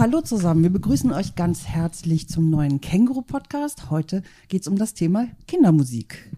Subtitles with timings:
[0.00, 0.62] Hallo zusammen.
[0.62, 3.90] Wir begrüßen euch ganz herzlich zum neuen Känguru-Podcast.
[3.90, 6.30] Heute geht es um das Thema Kindermusik.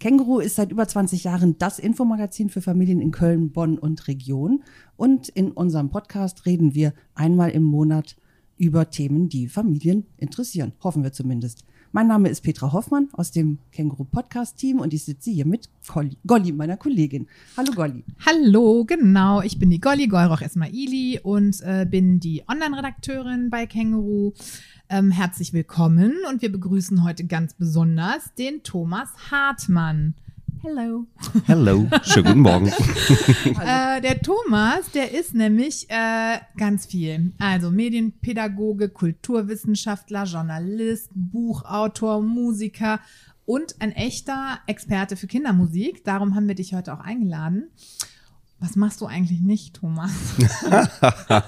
[0.00, 4.64] Känguru ist seit über 20 Jahren das Infomagazin für Familien in Köln, Bonn und Region.
[4.96, 8.16] Und in unserem Podcast reden wir einmal im Monat
[8.56, 10.72] über Themen, die Familien interessieren.
[10.82, 11.66] Hoffen wir zumindest.
[11.94, 15.68] Mein Name ist Petra Hoffmann aus dem Känguru Podcast Team und ich sitze hier mit
[15.86, 17.28] Golli, Golli, meiner Kollegin.
[17.54, 18.02] Hallo Golli.
[18.24, 19.42] Hallo, genau.
[19.42, 24.32] Ich bin die Golli Golroch Esmaili und äh, bin die Online-Redakteurin bei Känguru.
[24.88, 30.14] Ähm, herzlich willkommen und wir begrüßen heute ganz besonders den Thomas Hartmann.
[30.64, 31.06] Hello.
[31.46, 32.66] Hello, schönen guten Morgen.
[33.60, 37.32] äh, der Thomas, der ist nämlich äh, ganz viel.
[37.40, 43.00] Also Medienpädagoge, Kulturwissenschaftler, Journalist, Buchautor, Musiker
[43.44, 46.04] und ein echter Experte für Kindermusik.
[46.04, 47.64] Darum haben wir dich heute auch eingeladen.
[48.62, 50.12] Was machst du eigentlich nicht, Thomas?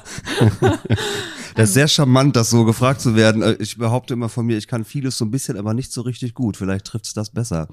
[1.54, 3.40] das ist sehr charmant, das so gefragt zu werden.
[3.42, 6.00] Äh, ich behaupte immer von mir, ich kann vieles so ein bisschen, aber nicht so
[6.00, 6.56] richtig gut.
[6.56, 7.68] Vielleicht trifft es das besser.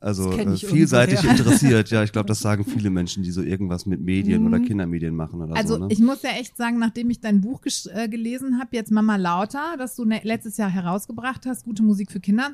[0.00, 4.00] Also äh, vielseitig interessiert, ja, ich glaube, das sagen viele Menschen, die so irgendwas mit
[4.00, 4.48] Medien mhm.
[4.48, 5.74] oder Kindermedien machen oder also, so.
[5.74, 5.92] Also ne?
[5.92, 7.60] ich muss ja echt sagen, nachdem ich dein Buch
[7.92, 12.12] äh, gelesen habe, jetzt Mama Lauter, das du ne letztes Jahr herausgebracht hast, gute Musik
[12.12, 12.52] für Kinder,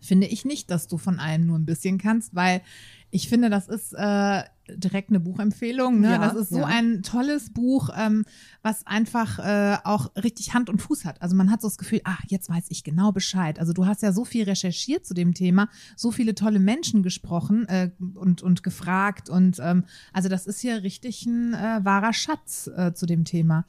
[0.00, 2.62] finde ich nicht, dass du von allem nur ein bisschen kannst, weil
[3.10, 4.42] ich finde, das ist äh,
[4.76, 6.00] direkt eine Buchempfehlung.
[6.00, 6.10] Ne?
[6.10, 6.66] Ja, das ist so ja.
[6.66, 8.24] ein tolles Buch, ähm,
[8.62, 11.20] was einfach äh, auch richtig Hand und Fuß hat.
[11.22, 13.58] Also man hat so das Gefühl, ah, jetzt weiß ich genau Bescheid.
[13.58, 17.66] Also du hast ja so viel recherchiert zu dem Thema, so viele tolle Menschen gesprochen
[17.68, 19.28] äh, und, und gefragt.
[19.28, 23.64] Und ähm, also das ist hier richtig ein äh, wahrer Schatz äh, zu dem Thema.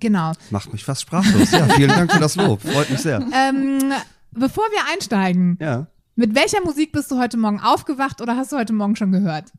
[0.00, 0.32] Genau.
[0.50, 1.52] Macht mich fast sprachlos.
[1.52, 2.60] Ja, vielen Dank für das Lob.
[2.62, 3.24] Freut mich sehr.
[3.32, 3.92] Ähm,
[4.32, 5.86] bevor wir einsteigen, ja.
[6.14, 9.50] Mit welcher Musik bist du heute Morgen aufgewacht oder hast du heute Morgen schon gehört?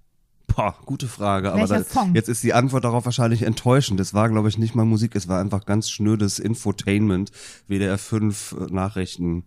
[0.48, 1.52] Boah, gute Frage.
[1.52, 1.84] Aber da,
[2.14, 4.00] jetzt ist die Antwort darauf wahrscheinlich enttäuschend.
[4.00, 7.32] Es war, glaube ich, nicht mal Musik, es war einfach ganz schnödes Infotainment,
[7.68, 9.46] WDR 5 äh, Nachrichten.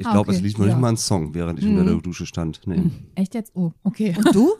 [0.00, 0.38] Ich ah, glaube, okay.
[0.38, 0.72] es lief noch ja.
[0.72, 1.76] nicht mal ein Song, während ich mhm.
[1.76, 2.62] unter der Dusche stand.
[2.64, 2.78] Nee.
[2.78, 2.92] Mhm.
[3.16, 3.52] Echt jetzt?
[3.54, 4.14] Oh, okay.
[4.16, 4.54] Und du,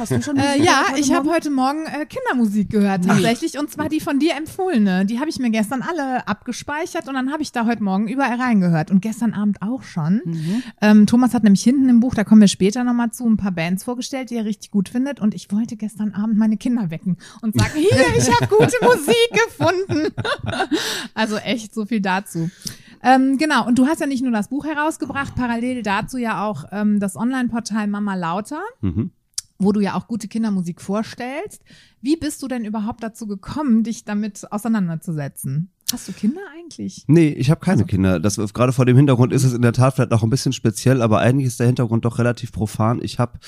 [0.00, 3.56] Hast du schon äh, Ja, ich habe heute Morgen äh, Kindermusik gehört tatsächlich.
[3.56, 5.06] Und zwar die von dir empfohlene.
[5.06, 8.40] Die habe ich mir gestern alle abgespeichert und dann habe ich da heute Morgen überall
[8.40, 8.90] reingehört.
[8.90, 10.22] Und gestern Abend auch schon.
[10.24, 10.62] Mhm.
[10.80, 13.52] Ähm, Thomas hat nämlich hinten im Buch, da kommen wir später nochmal zu, ein paar
[13.52, 15.20] Bands vorgestellt, die er richtig gut findet.
[15.20, 19.46] Und ich wollte gestern Abend meine Kinder wecken und sagen, hier, ich habe gute Musik
[19.46, 20.12] gefunden.
[21.14, 22.50] also echt so viel dazu.
[23.02, 26.64] Ähm, genau, und du hast ja nicht nur das Buch herausgebracht, parallel dazu ja auch
[26.72, 28.62] ähm, das Online-Portal Mama Lauter.
[28.80, 29.10] Mhm
[29.62, 31.62] wo du ja auch gute Kindermusik vorstellst.
[32.00, 35.70] Wie bist du denn überhaupt dazu gekommen, dich damit auseinanderzusetzen?
[35.92, 37.04] Hast du Kinder eigentlich?
[37.08, 37.86] Nee, ich habe keine also.
[37.86, 38.20] Kinder.
[38.20, 41.02] Das gerade vor dem Hintergrund ist es in der Tat vielleicht auch ein bisschen speziell,
[41.02, 43.00] aber eigentlich ist der Hintergrund doch relativ profan.
[43.02, 43.38] Ich habe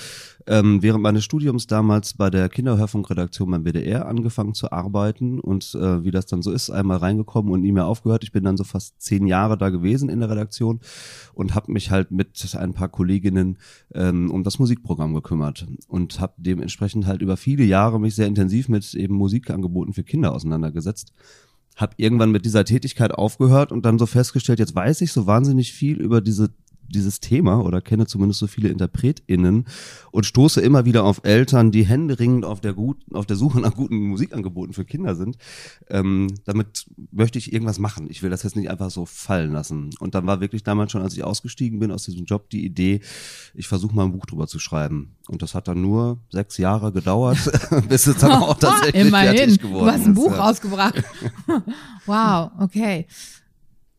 [0.47, 6.04] ähm, während meines Studiums damals bei der Kinderhörfunkredaktion beim WDR angefangen zu arbeiten und äh,
[6.04, 8.25] wie das dann so ist, einmal reingekommen und nie mehr aufgehört.
[8.25, 10.81] Ich bin dann so fast zehn Jahre da gewesen in der Redaktion
[11.34, 13.58] und habe mich halt mit ein paar Kolleginnen
[13.94, 18.69] ähm, um das Musikprogramm gekümmert und habe dementsprechend halt über viele Jahre mich sehr intensiv
[18.69, 21.12] mit eben Musikangeboten für Kinder auseinandergesetzt
[21.77, 25.72] habe irgendwann mit dieser Tätigkeit aufgehört und dann so festgestellt, jetzt weiß ich so wahnsinnig
[25.72, 26.50] viel über diese
[26.94, 29.66] dieses Thema oder kenne zumindest so viele InterpretInnen
[30.10, 33.75] und stoße immer wieder auf Eltern, die händeringend auf der, gut, auf der Suche nach
[33.75, 35.36] guten Musikangeboten für Kinder sind.
[35.88, 38.06] Ähm, damit möchte ich irgendwas machen.
[38.10, 39.91] Ich will das jetzt nicht einfach so fallen lassen.
[39.98, 43.00] Und dann war wirklich damals schon, als ich ausgestiegen bin aus diesem Job, die Idee,
[43.54, 45.16] ich versuche mal ein Buch drüber zu schreiben.
[45.28, 47.38] Und das hat dann nur sechs Jahre gedauert,
[47.88, 49.36] bis es dann auch tatsächlich Immerhin.
[49.36, 49.94] fertig geworden ist.
[49.94, 51.02] Du hast ein Buch rausgebracht.
[52.06, 53.06] wow, okay.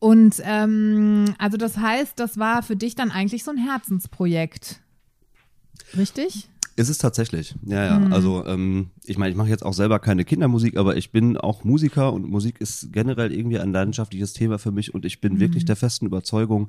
[0.04, 4.82] Und ähm, also das heißt, das war für dich dann eigentlich so ein Herzensprojekt.
[5.96, 6.50] Richtig?
[6.76, 7.98] Ist es tatsächlich, ja, ja.
[8.00, 8.12] Mhm.
[8.12, 11.62] Also ähm, ich meine, ich mache jetzt auch selber keine Kindermusik, aber ich bin auch
[11.62, 15.40] Musiker und Musik ist generell irgendwie ein leidenschaftliches Thema für mich und ich bin mhm.
[15.40, 16.68] wirklich der festen Überzeugung,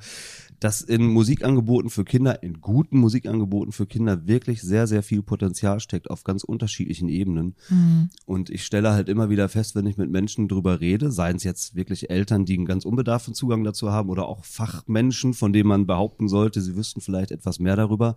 [0.60, 5.80] dass in Musikangeboten für Kinder, in guten Musikangeboten für Kinder wirklich sehr, sehr viel Potenzial
[5.80, 7.56] steckt auf ganz unterschiedlichen Ebenen.
[7.70, 8.10] Mhm.
[8.26, 11.44] Und ich stelle halt immer wieder fest, wenn ich mit Menschen drüber rede, seien es
[11.44, 15.70] jetzt wirklich Eltern, die einen ganz unbedarften Zugang dazu haben oder auch Fachmenschen, von denen
[15.70, 18.16] man behaupten sollte, sie wüssten vielleicht etwas mehr darüber,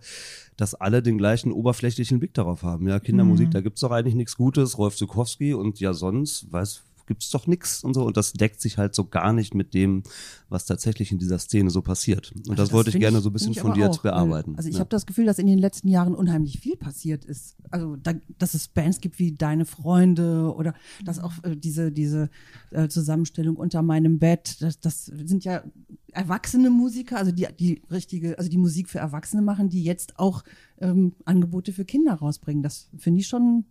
[0.55, 2.87] dass alle den gleichen oberflächlichen Blick darauf haben.
[2.87, 3.51] Ja, Kindermusik, mhm.
[3.51, 7.83] da gibt's doch eigentlich nichts Gutes, Rolf Zukowski und ja sonst, weiß, gibt's doch nichts
[7.83, 8.05] und so.
[8.05, 10.03] Und das deckt sich halt so gar nicht mit dem,
[10.47, 12.31] was tatsächlich in dieser Szene so passiert.
[12.31, 14.55] Und das, das wollte ich gerne so ein bisschen fundiert auch, bearbeiten.
[14.55, 14.81] Also ich ja.
[14.81, 17.57] habe das Gefühl, dass in den letzten Jahren unheimlich viel passiert ist.
[17.71, 22.29] Also da, dass es Bands gibt wie Deine Freunde oder dass auch äh, diese, diese
[22.69, 25.63] äh, Zusammenstellung unter meinem Bett, das, das sind ja
[26.11, 30.43] erwachsene Musiker, also die, die richtige, also die Musik für Erwachsene machen, die jetzt auch
[30.79, 32.61] ähm, Angebote für Kinder rausbringen.
[32.61, 33.65] Das finde ich schon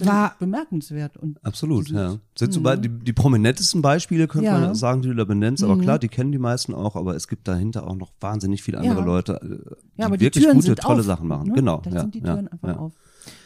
[0.00, 1.16] War- bemerkenswert.
[1.16, 2.18] Und Absolut, sind- ja.
[2.36, 4.58] Sind so bei, die, die prominentesten Beispiele, könnte Ja.
[4.58, 7.28] man sagen, die du da benennst, aber klar, die kennen die meisten auch, aber es
[7.28, 9.04] gibt dahinter auch noch wahnsinnig viele andere Ja.
[9.04, 9.48] Leute, äh,
[9.96, 11.48] die Ja, aber die wirklich Türen gute, sind tolle auf, Sachen machen.
[11.48, 11.54] ne?
[11.54, 11.80] Genau.
[11.82, 12.76] Da ja, sind die ja, Türen einfach ja.
[12.76, 12.92] auf.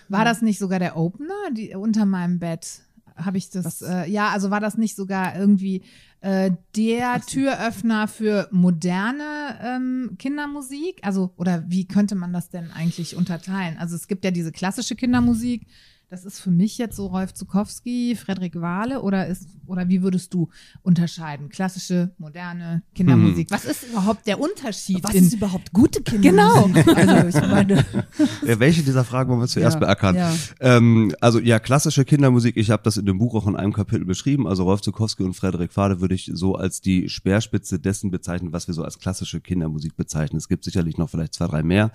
[0.09, 2.81] War das nicht sogar der Opener, die unter meinem Bett?
[3.15, 3.83] Habe ich das?
[3.83, 5.83] Äh, ja, also war das nicht sogar irgendwie
[6.23, 11.01] äh, der Türöffner für moderne ähm, Kindermusik?
[11.03, 13.77] Also oder wie könnte man das denn eigentlich unterteilen?
[13.79, 15.67] Also es gibt ja diese klassische Kindermusik.
[16.11, 20.35] Das ist für mich jetzt so Rolf Zukowski, Frederik Wahle oder ist oder wie würdest
[20.35, 20.49] du
[20.83, 21.49] unterscheiden?
[21.51, 23.49] Klassische, moderne Kindermusik.
[23.53, 26.85] Was ist überhaupt der Unterschied Was in ist überhaupt gute Kindermusik?
[26.85, 26.97] Genau.
[27.01, 27.85] Also ich meine,
[28.45, 30.17] Ja, welche dieser Fragen wollen wir zuerst Ja, beackern?
[30.17, 30.35] ja.
[30.59, 34.05] Ähm, also ja, klassische Kindermusik, ich habe das in dem Buch auch in einem Kapitel
[34.05, 34.49] beschrieben.
[34.49, 38.67] Also Rolf Zukowski und Frederik Fade würde ich so als die Speerspitze dessen bezeichnen, was
[38.67, 40.39] wir so als klassische Kindermusik bezeichnen.
[40.39, 41.93] Es gibt sicherlich noch vielleicht zwei, drei mehr.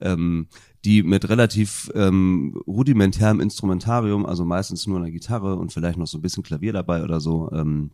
[0.00, 0.48] Ähm,
[0.84, 6.18] die mit relativ ähm, rudimentärem Instrumentarium, also meistens nur einer Gitarre und vielleicht noch so
[6.18, 7.90] ein bisschen Klavier dabei oder so, ähm,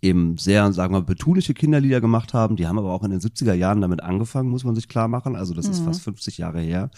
[0.00, 2.56] eben sehr, sagen wir, betuliche Kinderlieder gemacht haben.
[2.56, 5.36] Die haben aber auch in den 70er Jahren damit angefangen, muss man sich klar machen.
[5.36, 6.90] Also das ist fast 50 Jahre her.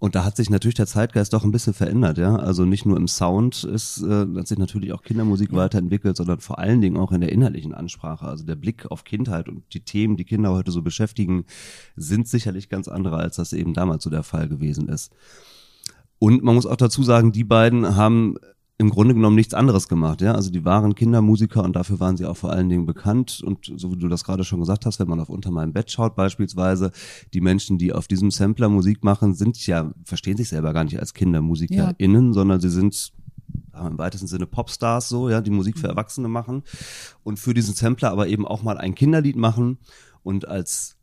[0.00, 2.36] Und da hat sich natürlich der Zeitgeist doch ein bisschen verändert, ja.
[2.36, 6.58] Also nicht nur im Sound ist, äh, hat sich natürlich auch Kindermusik weiterentwickelt, sondern vor
[6.60, 8.26] allen Dingen auch in der inhaltlichen Ansprache.
[8.26, 11.46] Also der Blick auf Kindheit und die Themen, die Kinder heute so beschäftigen,
[11.96, 15.12] sind sicherlich ganz andere, als das eben damals so der Fall gewesen ist.
[16.20, 18.36] Und man muss auch dazu sagen, die beiden haben
[18.80, 20.34] im Grunde genommen nichts anderes gemacht, ja.
[20.34, 23.42] Also die waren Kindermusiker und dafür waren sie auch vor allen Dingen bekannt.
[23.44, 25.90] Und so wie du das gerade schon gesagt hast, wenn man auf Unter meinem Bett
[25.90, 26.92] schaut beispielsweise,
[27.34, 31.00] die Menschen, die auf diesem Sampler Musik machen, sind ja, verstehen sich selber gar nicht
[31.00, 33.12] als KindermusikerInnen, sondern sie sind
[33.72, 36.62] ja, im weitesten Sinne Popstars so, ja, die Musik für Erwachsene machen
[37.24, 39.78] und für diesen Sampler aber eben auch mal ein Kinderlied machen
[40.22, 40.97] und als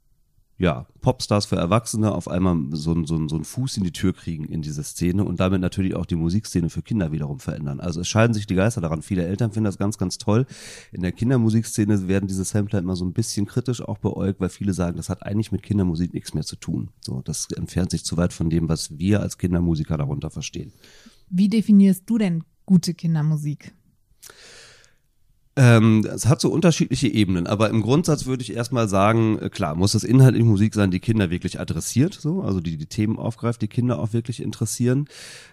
[0.58, 4.14] ja, Popstars für Erwachsene auf einmal so, einen- so, so einen Fuß in die Tür
[4.14, 7.82] kriegen in diese Szene und damit natürlich auch die Musikszene für Kinder wiederum verändern.
[7.82, 9.02] Also es scheiden sich die Geister daran.
[9.02, 10.46] Viele Eltern finden das ganz, ganz toll.
[10.94, 14.74] In der Kindermusikszene werden diese Sampler immer so ein bisschen kritisch auch beäugt, weil viele
[14.74, 16.90] sagen, das hat eigentlich mit Kindermusik nichts mehr zu tun.
[17.02, 20.72] So, das entfernt sich zu weit von dem, was wir als Kindermusiker darunter verstehen.
[21.30, 23.74] Wie definierst du denn gute Kindermusik?
[25.58, 29.76] Ähm, es hat so unterschiedliche Ebenen, aber im Grundsatz würde ich erstmal sagen, äh, klar,
[29.76, 33.62] muss es inhaltlich Musik sein, die Kinder wirklich adressiert, so, also die die Themen aufgreift,
[33.62, 35.08] die Kinder auch wirklich interessieren.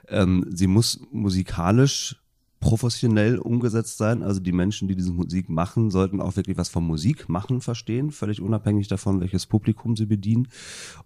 [0.08, 2.16] Ähm, sie muss musikalisch
[2.62, 4.22] professionell umgesetzt sein.
[4.22, 8.12] Also die Menschen, die diese Musik machen, sollten auch wirklich was vom Musik machen verstehen,
[8.12, 10.48] völlig unabhängig davon, welches Publikum sie bedienen.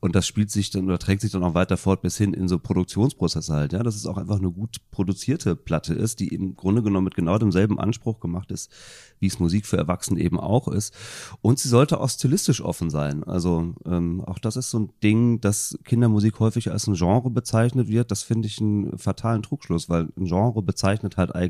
[0.00, 2.46] Und das spielt sich dann oder trägt sich dann auch weiter fort bis hin in
[2.46, 6.56] so Produktionsprozesse halt, ja, dass es auch einfach eine gut produzierte Platte ist, die im
[6.56, 8.70] Grunde genommen mit genau demselben Anspruch gemacht ist,
[9.18, 10.94] wie es Musik für Erwachsene eben auch ist.
[11.40, 13.24] Und sie sollte auch stilistisch offen sein.
[13.24, 17.88] Also ähm, auch das ist so ein Ding, dass Kindermusik häufig als ein Genre bezeichnet
[17.88, 18.10] wird.
[18.10, 21.45] Das finde ich einen fatalen Trugschluss, weil ein Genre bezeichnet halt eigentlich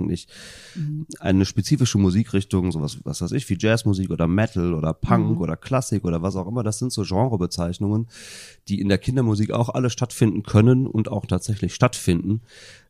[1.20, 6.04] eine spezifische Musikrichtung, sowas, was weiß ich, wie Jazzmusik oder Metal oder Punk oder Klassik
[6.04, 6.62] oder was auch immer.
[6.62, 8.08] Das sind so Genrebezeichnungen,
[8.69, 12.40] die in der Kindermusik auch alle stattfinden können und auch tatsächlich stattfinden.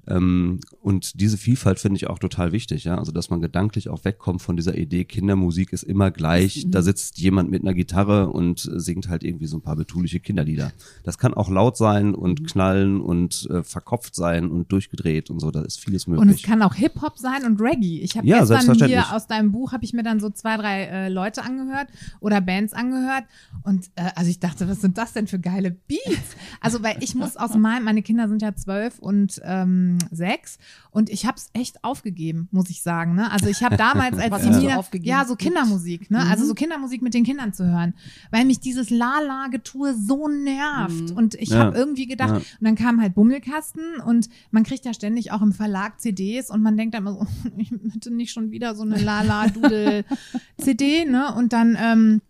[0.09, 2.97] Ähm, und diese Vielfalt finde ich auch total wichtig, ja.
[2.99, 7.19] Also, dass man gedanklich auch wegkommt von dieser Idee, Kindermusik ist immer gleich, da sitzt
[7.19, 10.73] jemand mit einer Gitarre und äh, singt halt irgendwie so ein paar betuliche Kinderlieder.
[11.03, 15.51] Das kann auch laut sein und knallen und äh, verkopft sein und durchgedreht und so,
[15.51, 16.23] da ist vieles möglich.
[16.23, 18.01] Und es kann auch Hip-Hop sein und Reggae.
[18.01, 20.85] Ich habe Ja, gestern hier aus deinem Buch, habe ich mir dann so zwei, drei
[20.85, 21.89] äh, Leute angehört
[22.21, 23.25] oder Bands angehört.
[23.63, 26.37] Und äh, also ich dachte, was sind das denn für geile Beats?
[26.61, 30.59] Also weil ich muss aus meinem, meine Kinder sind ja zwölf und ähm, sechs
[30.91, 33.15] und ich habe es echt aufgegeben, muss ich sagen.
[33.15, 33.31] Ne?
[33.31, 35.09] Also ich habe damals als Was aufgegeben?
[35.09, 36.25] ja so Kindermusik, ne?
[36.27, 37.95] also so Kindermusik mit den Kindern zu hören,
[38.31, 41.11] weil mich dieses La-La-Getue so nervt.
[41.13, 41.59] Und ich Ja.
[41.59, 42.37] habe irgendwie gedacht, Ja.
[42.37, 46.63] und dann kam halt Bummelkasten und man kriegt ja ständig auch im Verlag CDs und
[46.63, 47.27] man denkt dann immer so,
[47.57, 51.35] ich hätte nicht schon wieder so eine Lala-Dudel-CD, ne?
[51.35, 52.23] Und dann ähm,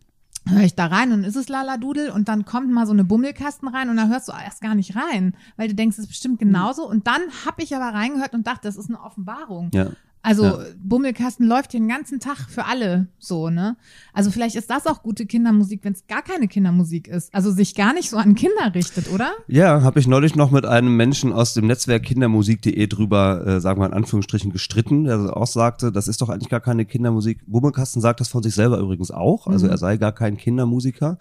[0.49, 3.05] höre ich da rein und ist es Lala Dudel und dann kommt mal so eine
[3.05, 6.09] Bummelkasten rein und da hörst du erst gar nicht rein, weil du denkst, es ist
[6.09, 6.89] bestimmt genauso.
[6.89, 9.71] Und dann habe ich aber reingehört und dachte, das ist eine Offenbarung.
[9.75, 9.91] ja.
[10.27, 10.59] Also Ja.
[10.83, 13.77] Bummelkasten läuft hier den ganzen Tag für alle so, ne?
[14.13, 17.33] Also vielleicht ist das auch gute Kindermusik, wenn es gar keine Kindermusik ist.
[17.33, 19.31] Also sich gar nicht so an Kinder richtet, oder?
[19.47, 23.81] Ja, habe ich neulich noch mit einem Menschen aus dem Netzwerk kindermusik.de drüber, äh, sagen
[23.81, 27.45] wir in Anführungsstrichen, gestritten, der auch sagte, das ist doch eigentlich gar keine Kindermusik.
[27.47, 31.19] Bummelkasten sagt das von sich selber übrigens auch, also er sei gar kein Kindermusiker.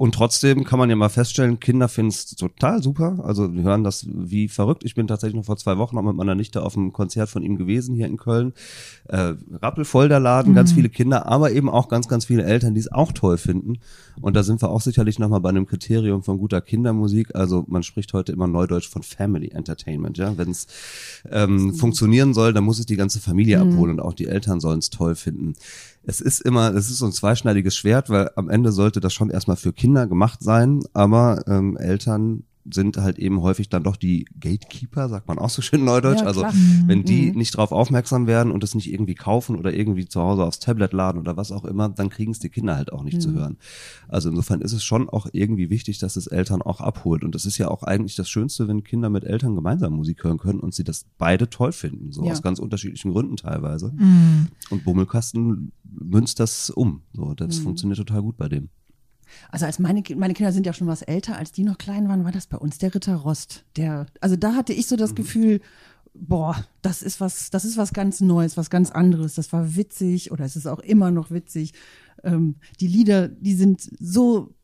[0.00, 3.18] Und trotzdem kann man ja mal feststellen, Kinder finden es total super.
[3.22, 4.82] Also wir hören das wie verrückt.
[4.82, 7.42] Ich bin tatsächlich noch vor zwei Wochen noch mit meiner Nichte auf einem Konzert von
[7.42, 8.54] ihm gewesen hier in Köln.
[9.08, 10.56] Äh, rappelvoll der Laden, mhm.
[10.56, 13.74] ganz viele Kinder, aber eben auch ganz, ganz viele Eltern, die es auch toll finden.
[14.22, 17.34] Und da sind wir auch sicherlich nochmal bei einem Kriterium von guter Kindermusik.
[17.34, 20.16] Also man spricht heute immer neudeutsch von Family Entertainment.
[20.16, 20.66] Ja, Wenn es
[21.30, 23.72] ähm, funktionieren soll, dann muss es die ganze Familie mhm.
[23.72, 25.56] abholen und auch die Eltern sollen es toll finden
[26.02, 29.30] es ist immer, es ist so ein zweischneidiges Schwert, weil am Ende sollte das schon
[29.30, 34.26] erstmal für Kinder gemacht sein, aber ähm, Eltern sind halt eben häufig dann doch die
[34.38, 36.20] Gatekeeper, sagt man auch so schön neudeutsch.
[36.20, 36.42] Ja, also
[36.86, 37.38] wenn die mhm.
[37.38, 40.92] nicht drauf aufmerksam werden und es nicht irgendwie kaufen oder irgendwie zu Hause aufs Tablet
[40.92, 43.20] laden oder was auch immer, dann kriegen es die Kinder halt auch nicht mhm.
[43.20, 43.56] zu hören.
[44.08, 47.24] Also insofern ist es schon auch irgendwie wichtig, dass es Eltern auch abholt.
[47.24, 50.38] Und das ist ja auch eigentlich das Schönste, wenn Kinder mit Eltern gemeinsam Musik hören
[50.38, 52.32] können und sie das beide toll finden, so ja.
[52.32, 53.92] aus ganz unterschiedlichen Gründen teilweise.
[53.96, 54.48] Mhm.
[54.70, 57.02] Und Bummelkasten münzt das um.
[57.12, 57.64] So, das mhm.
[57.64, 58.68] funktioniert total gut bei dem.
[59.50, 62.24] Also als meine, meine Kinder sind ja schon was älter, als die noch klein waren,
[62.24, 63.64] war das bei uns der Ritter Rost.
[63.76, 65.16] Der, also da hatte ich so das mhm.
[65.16, 65.60] Gefühl,
[66.14, 69.34] boah, das ist was, das ist was ganz Neues, was ganz anderes.
[69.34, 71.72] Das war witzig oder es ist auch immer noch witzig.
[72.22, 74.54] Ähm, die Lieder, die sind so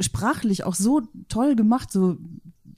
[0.00, 2.18] sprachlich auch so toll gemacht, so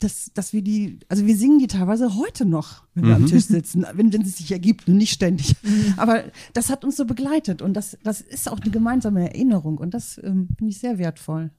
[0.01, 3.27] dass, dass wir die, also wir singen die teilweise heute noch, wenn wir am mhm.
[3.27, 5.55] Tisch sitzen, wenn, wenn es sich ergibt und nicht ständig.
[5.63, 5.95] Mhm.
[5.97, 9.95] Aber das hat uns so begleitet und das, das ist auch eine gemeinsame Erinnerung und
[9.95, 11.51] das ähm, finde ich sehr wertvoll.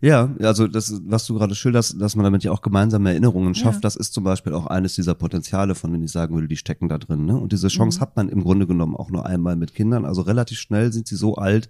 [0.00, 3.78] Ja, also das, was du gerade schilderst, dass man damit ja auch gemeinsame Erinnerungen schafft,
[3.78, 3.80] ja.
[3.80, 6.88] das ist zum Beispiel auch eines dieser Potenziale, von denen ich sagen würde, die stecken
[6.88, 7.24] da drin.
[7.24, 7.36] Ne?
[7.36, 8.02] Und diese Chance mhm.
[8.02, 10.04] hat man im Grunde genommen auch nur einmal mit Kindern.
[10.04, 11.68] Also relativ schnell sind sie so alt,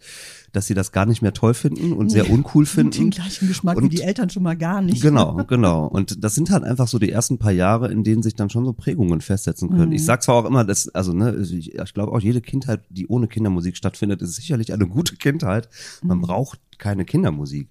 [0.53, 2.93] dass sie das gar nicht mehr toll finden und sehr uncool finden.
[2.93, 5.03] Den gleichen Geschmack und, wie die Eltern schon mal gar nicht.
[5.03, 5.87] Genau, genau.
[5.87, 8.65] Und das sind halt einfach so die ersten paar Jahre, in denen sich dann schon
[8.65, 9.89] so Prägungen festsetzen können.
[9.89, 9.93] Mhm.
[9.93, 13.07] Ich sag zwar auch immer, dass, also ne, ich, ich glaube auch jede Kindheit, die
[13.07, 15.69] ohne Kindermusik stattfindet, ist sicherlich eine gute Kindheit.
[16.03, 16.23] Man mhm.
[16.23, 17.69] braucht keine Kindermusik.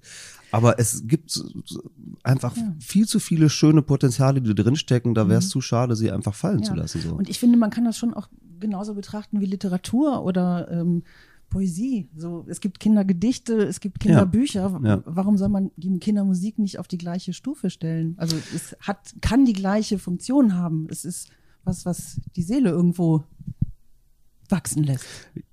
[0.51, 1.39] Aber es gibt
[2.23, 2.75] einfach ja.
[2.79, 5.13] viel zu viele schöne Potenziale, die drinstecken.
[5.13, 5.51] Da wäre es mhm.
[5.51, 6.65] zu schade, sie einfach fallen ja.
[6.65, 7.01] zu lassen.
[7.01, 7.15] So.
[7.15, 11.03] Und ich finde, man kann das schon auch genauso betrachten wie Literatur oder ähm,
[11.49, 12.09] Poesie.
[12.15, 14.79] So, es gibt Kindergedichte, es gibt Kinderbücher.
[14.83, 15.01] Ja.
[15.05, 18.15] Warum soll man die Kindermusik nicht auf die gleiche Stufe stellen?
[18.17, 20.87] Also es hat, kann die gleiche Funktion haben.
[20.89, 21.29] Es ist
[21.63, 23.23] was, was die Seele irgendwo
[24.49, 25.05] wachsen lässt.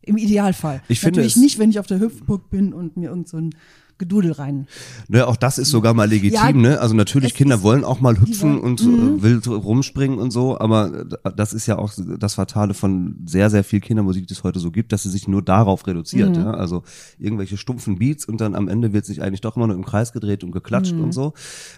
[0.02, 0.82] Im Idealfall.
[0.88, 3.54] Ich finde Natürlich nicht, wenn ich auf der Hüpfburg bin und mir irgend so ein
[3.98, 4.66] Gedudel rein.
[5.08, 6.80] Naja, auch das ist sogar mal legitim, ja, ne?
[6.80, 9.22] Also natürlich, Kinder wollen auch mal hüpfen und mhm.
[9.22, 11.04] wild rumspringen und so, aber
[11.36, 14.70] das ist ja auch das Fatale von sehr, sehr viel Kindermusik, die es heute so
[14.70, 16.36] gibt, dass sie sich nur darauf reduziert.
[16.36, 16.42] Mhm.
[16.42, 16.50] Ja?
[16.54, 16.82] Also
[17.18, 20.12] irgendwelche stumpfen Beats und dann am Ende wird sich eigentlich doch immer nur im Kreis
[20.12, 21.04] gedreht und geklatscht mhm.
[21.04, 21.32] und so.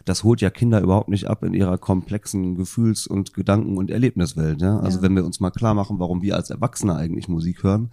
[0.05, 4.63] Das holt ja Kinder überhaupt nicht ab in ihrer komplexen Gefühls- und Gedanken- und Erlebniswelt.
[4.63, 4.79] Ja?
[4.79, 5.03] Also ja.
[5.03, 7.91] wenn wir uns mal klar machen, warum wir als Erwachsene eigentlich Musik hören,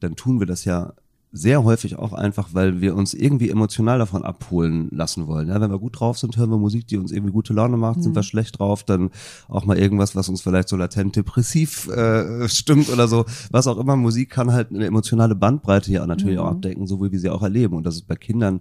[0.00, 0.92] dann tun wir das ja
[1.36, 5.48] sehr häufig auch einfach, weil wir uns irgendwie emotional davon abholen lassen wollen.
[5.48, 7.98] Ja, wenn wir gut drauf sind, hören wir Musik, die uns irgendwie gute Laune macht.
[7.98, 8.02] Mhm.
[8.02, 9.10] Sind wir schlecht drauf, dann
[9.48, 13.24] auch mal irgendwas, was uns vielleicht so latent depressiv äh, stimmt oder so.
[13.50, 13.96] Was auch immer.
[13.96, 16.42] Musik kann halt eine emotionale Bandbreite ja natürlich mhm.
[16.42, 17.74] auch abdecken, so wie wir sie auch erleben.
[17.76, 18.60] Und das ist bei Kindern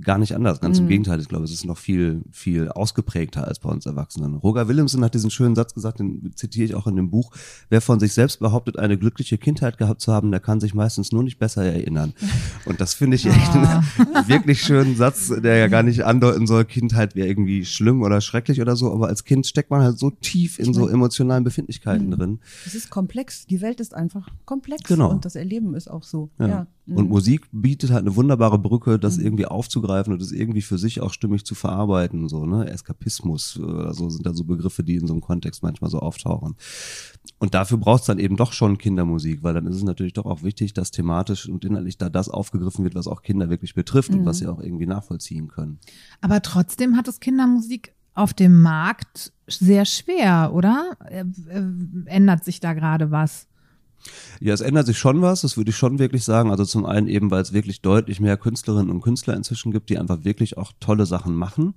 [0.00, 0.60] gar nicht anders.
[0.60, 0.84] Ganz mhm.
[0.84, 4.34] im Gegenteil, ich glaube, es ist noch viel, viel ausgeprägter als bei uns Erwachsenen.
[4.36, 7.32] Roger Williamson hat diesen schönen Satz gesagt, den zitiere ich auch in dem Buch.
[7.68, 11.12] Wer von sich selbst behauptet, eine glückliche Kindheit gehabt zu haben, der kann sich meistens
[11.12, 12.14] nur nicht besser erinnern.
[12.66, 13.82] Und das finde ich echt ah.
[13.98, 18.20] einen wirklich schönen Satz, der ja gar nicht andeuten soll, Kindheit wäre irgendwie schlimm oder
[18.20, 22.06] schrecklich oder so, aber als Kind steckt man halt so tief in so emotionalen Befindlichkeiten
[22.06, 22.12] mhm.
[22.12, 22.38] drin.
[22.66, 23.46] Es ist komplex.
[23.46, 24.84] Die Welt ist einfach komplex.
[24.84, 25.10] Genau.
[25.10, 26.30] Und das Erleben ist auch so.
[26.38, 26.48] Ja.
[26.48, 26.66] ja.
[26.86, 27.10] Und mhm.
[27.10, 29.24] Musik bietet halt eine wunderbare Brücke, das mhm.
[29.24, 32.68] irgendwie aufzugreifen und das irgendwie für sich auch stimmig zu verarbeiten, so, ne?
[32.68, 36.56] Eskapismus oder so sind da so Begriffe, die in so einem Kontext manchmal so auftauchen.
[37.38, 40.26] Und dafür braucht es dann eben doch schon Kindermusik, weil dann ist es natürlich doch
[40.26, 44.10] auch wichtig, dass thematisch und inhaltlich da das aufgegriffen wird, was auch Kinder wirklich betrifft
[44.10, 44.20] mhm.
[44.20, 44.44] und was mhm.
[44.44, 45.78] sie auch irgendwie nachvollziehen können.
[46.20, 50.96] Aber trotzdem hat es Kindermusik auf dem Markt sehr schwer, oder?
[51.08, 51.62] Äh, äh,
[52.06, 53.48] ändert sich da gerade was?
[54.40, 56.50] Ja, es ändert sich schon was, das würde ich schon wirklich sagen.
[56.50, 59.98] Also zum einen eben, weil es wirklich deutlich mehr Künstlerinnen und Künstler inzwischen gibt, die
[59.98, 61.74] einfach wirklich auch tolle Sachen machen.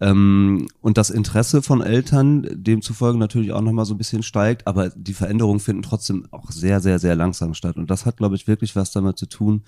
[0.00, 4.90] Ähm, und das Interesse von Eltern demzufolge natürlich auch nochmal so ein bisschen steigt, aber
[4.90, 7.76] die Veränderungen finden trotzdem auch sehr, sehr, sehr langsam statt.
[7.76, 9.62] Und das hat, glaube ich, wirklich was damit zu tun,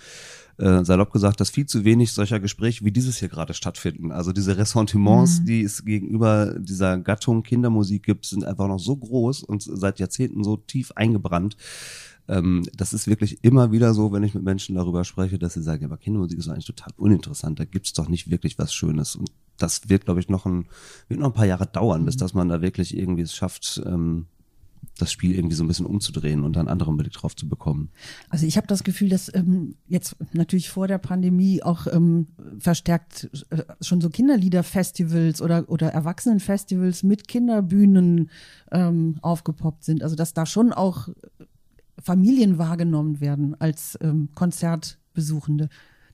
[0.59, 4.11] äh, salopp gesagt, dass viel zu wenig solcher Gespräche wie dieses hier gerade stattfinden.
[4.11, 5.45] Also diese Ressentiments, mhm.
[5.45, 10.45] die es gegenüber dieser Gattung Kindermusik gibt, sind einfach noch so groß und seit Jahrzehnten
[10.45, 11.57] so tief eingebrannt.
[12.29, 15.63] Ähm, das ist wirklich immer wieder so, wenn ich mit Menschen darüber spreche, dass sie
[15.63, 19.17] sagen, ja, aber Kindermusik ist eigentlich total uninteressant, da gibt's doch nicht wirklich was Schönes.
[19.17, 20.67] Und das wird, glaube ich, noch ein,
[21.09, 22.21] wird noch ein paar Jahre dauern, bis mhm.
[22.21, 24.27] dass man da wirklich irgendwie es schafft, ähm,
[24.99, 27.91] das Spiel irgendwie so ein bisschen umzudrehen und dann anderen Blick drauf zu bekommen.
[28.29, 32.29] Also ich habe das Gefühl, dass ähm, jetzt natürlich vor der Pandemie auch ähm,
[32.59, 38.31] verstärkt äh, schon so Kinderliederfestivals oder, oder Erwachsenenfestivals mit Kinderbühnen
[38.71, 40.03] ähm, aufgepoppt sind.
[40.03, 41.09] Also dass da schon auch
[42.01, 45.69] Familien wahrgenommen werden als ähm, Konzertbesuchende.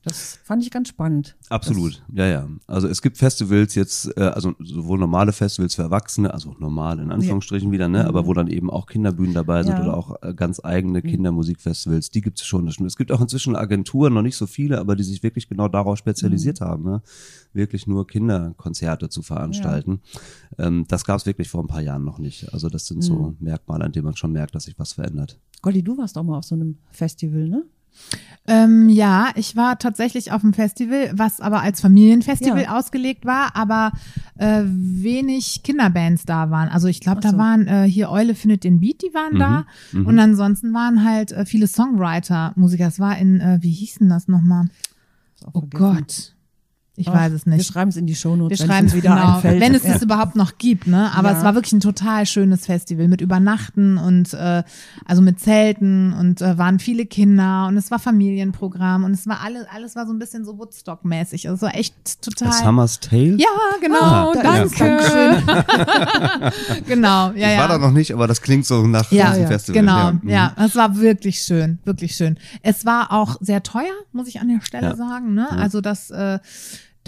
[0.09, 1.37] Das fand ich ganz spannend.
[1.49, 2.49] Absolut, ja, ja.
[2.67, 7.12] Also es gibt Festivals jetzt, äh, also sowohl normale Festivals für Erwachsene, also normal in
[7.12, 9.83] Anführungsstrichen wieder, ne, aber wo dann eben auch Kinderbühnen dabei sind Ja.
[9.83, 12.67] oder auch äh, ganz eigene Kindermusikfestivals, die gibt es schon.
[12.67, 12.79] Das.
[12.81, 15.99] Es gibt auch inzwischen Agenturen, noch nicht so viele, aber die sich wirklich genau darauf
[15.99, 17.03] spezialisiert haben, ne?
[17.53, 20.00] wirklich nur Kinderkonzerte zu veranstalten.
[20.59, 22.53] Ähm, das gab es wirklich vor ein paar Jahren noch nicht.
[22.53, 25.38] Also das sind so Merkmale, an denen man schon merkt, dass sich was verändert.
[25.62, 27.65] Goldi, du warst auch mal auf so einem Festival, ne?
[28.50, 32.78] Ähm, ja, ich war tatsächlich auf dem Festival, was aber als Familienfestival Ja.
[32.78, 33.93] ausgelegt war, aber
[34.38, 36.71] äh, wenig Kinderbands da waren.
[36.71, 37.31] Also ich glaube, so.
[37.31, 39.67] da waren äh, hier Eule findet den Beat, die waren da.
[39.93, 42.87] Und ansonsten waren halt äh, viele Songwriter, Musiker.
[42.87, 44.69] Es war in, äh, wie hieß denn das nochmal?
[45.52, 45.78] Oh vergessen.
[45.97, 46.35] Gott.
[46.99, 47.73] Ich Ach, weiß es Wir nicht.
[47.73, 49.61] schreiben es in die Shownotes, Wir wenn schreiben es es wieder genau, einfällt.
[49.61, 49.93] wenn es ja.
[49.93, 51.11] das überhaupt noch gibt, ne?
[51.14, 51.38] Aber Ja.
[51.38, 54.62] es war wirklich ein total schönes Festival mit Übernachten und äh,
[55.07, 59.40] also mit Zelten und äh, waren viele Kinder und es war Familienprogramm und es war
[59.45, 61.49] alles, alles war so ein bisschen so Woodstock-mäßig.
[61.49, 62.49] Also es war echt total.
[62.49, 63.37] A Summer's Tale?
[63.38, 63.47] ja,
[63.81, 64.73] genau, Ah, es.
[64.73, 65.43] danke.
[66.87, 67.59] genau, ja, ich ja.
[67.59, 69.81] war da noch nicht, aber das klingt so nach Ja, diesem ja, Festival.
[69.81, 70.28] Genau, mhm.
[70.28, 72.38] ja, es war wirklich schön, wirklich schön.
[72.62, 74.97] Es war auch sehr teuer, muss ich an der Stelle Ja.
[74.97, 75.35] sagen.
[75.35, 75.49] Ne?
[75.50, 76.38] Also das, äh,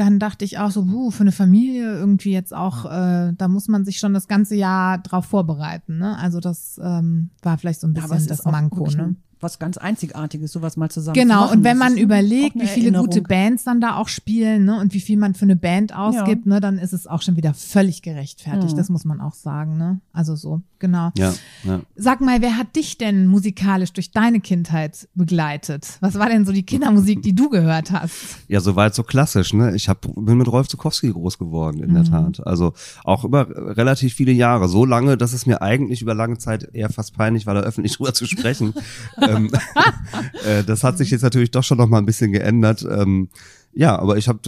[0.01, 3.69] dann dachte ich auch so, puh, für eine Familie irgendwie jetzt auch, äh, da muss
[3.69, 5.99] man sich schon das ganze Jahr drauf vorbereiten.
[5.99, 6.17] Ne?
[6.19, 8.87] Also das ähm, war vielleicht so ein Ja, bisschen es das Manko.
[8.89, 9.15] Ne?
[9.43, 12.93] Was ganz Einzigartiges, sowas mal zusammen Genau, zu und wenn Das man überlegt, wie viele
[12.93, 13.23] gute.
[13.23, 16.61] Bands dann da auch spielen ne, und wie viel man für eine Band ausgibt, ne,
[16.61, 18.73] dann ist es auch schon wieder völlig gerechtfertigt.
[18.73, 18.77] Mhm.
[18.77, 19.79] Das muss man auch sagen.
[19.79, 20.01] Ne?
[20.13, 21.11] Also so, genau.
[21.17, 21.33] Ja,
[21.65, 21.81] ja.
[21.97, 25.99] Sag mal, wer hat dich denn musikalisch durch deine Kindheit begleitet?
[26.01, 28.13] Was war denn so die Kindermusik, die du gehört hast?
[28.49, 29.75] Ja, soweit so klassisch, ne?
[29.75, 32.47] Ich hab, bin mit Rolf Zukowski groß geworden, in der Tat.
[32.47, 32.73] Also
[33.05, 34.69] auch über relativ viele Jahre.
[34.69, 37.93] So lange, dass es mir eigentlich über lange Zeit eher fast peinlich war, da öffentlich
[37.97, 38.75] drüber zu sprechen.
[39.37, 39.51] ähm,
[40.45, 42.87] äh, das hat sich jetzt natürlich doch schon noch mal ein bisschen geändert.
[42.89, 43.29] Ähm,
[43.73, 44.41] ja, aber ich habe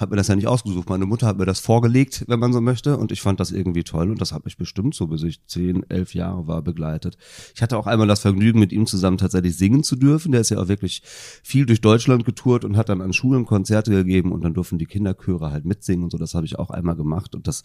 [0.00, 0.88] hab mir das ja nicht ausgesucht.
[0.88, 2.96] Meine Mutter hat mir das vorgelegt, wenn man so möchte.
[2.96, 4.10] Und ich fand das irgendwie toll.
[4.10, 7.18] Und das habe ich bestimmt so, bis ich zehn, elf Jahre war, begleitet.
[7.54, 10.32] Ich hatte auch einmal das Vergnügen, mit ihm zusammen tatsächlich singen zu dürfen.
[10.32, 13.90] Der ist ja auch wirklich viel durch Deutschland getourt und hat dann an Schulen Konzerte
[13.90, 14.32] gegeben.
[14.32, 16.16] Und dann durften die Kinderchöre halt mitsingen und so.
[16.16, 17.34] Das habe ich auch einmal gemacht.
[17.34, 17.62] Und das,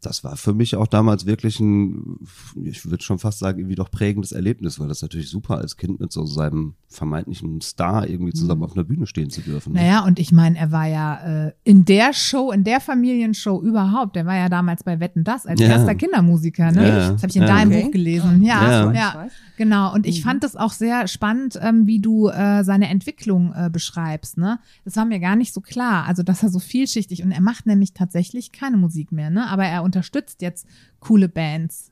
[0.00, 2.18] das war für mich auch damals wirklich ein,
[2.62, 5.98] ich würde schon fast sagen, irgendwie doch prägendes Erlebnis, weil das natürlich super als Kind
[6.00, 9.72] mit so seinem vermeintlichen Star irgendwie zusammen auf einer Bühne stehen zu dürfen.
[9.72, 9.80] ne?
[9.80, 14.16] Naja, und ich meine, er war ja äh, in der Show, in der Familienshow überhaupt,
[14.16, 15.68] der war ja damals bei Wetten Das als Ja.
[15.68, 16.88] erster Kindermusiker, ne?
[16.88, 17.12] Ja.
[17.12, 17.48] Das habe ich in Ja.
[17.48, 17.82] deinem Okay.
[17.84, 18.42] Buch gelesen.
[18.42, 18.92] Ja, Ja.
[18.92, 19.92] ja, genau.
[19.92, 20.10] Und Mhm.
[20.10, 24.58] ich fand es auch sehr spannend, ähm, wie du äh, seine Entwicklung äh, beschreibst, ne?
[24.84, 26.04] Das war mir gar nicht so klar.
[26.06, 29.48] Also, dass er so vielschichtig und er macht nämlich tatsächlich keine Musik mehr, ne?
[29.50, 30.66] Aber er unterstützt jetzt
[31.00, 31.90] coole Bands,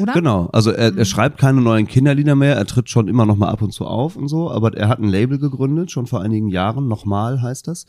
[0.00, 0.12] oder?
[0.12, 0.98] Genau, also er, Mhm.
[0.98, 3.84] er schreibt keine neuen Kinderlieder mehr, er tritt schon immer noch mal ab und zu
[3.84, 7.66] auf und so, aber er hat ein Label gegründet, schon vor einigen Jahren, nochmal heißt
[7.66, 7.86] das.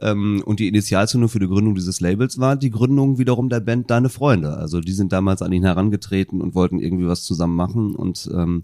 [0.00, 3.90] Ähm, und die Initialzündung für die Gründung dieses Labels war die Gründung wiederum der Band
[3.90, 4.56] Deine Freunde.
[4.56, 8.62] Also die sind damals an ihn herangetreten und wollten irgendwie was zusammen machen und ähm,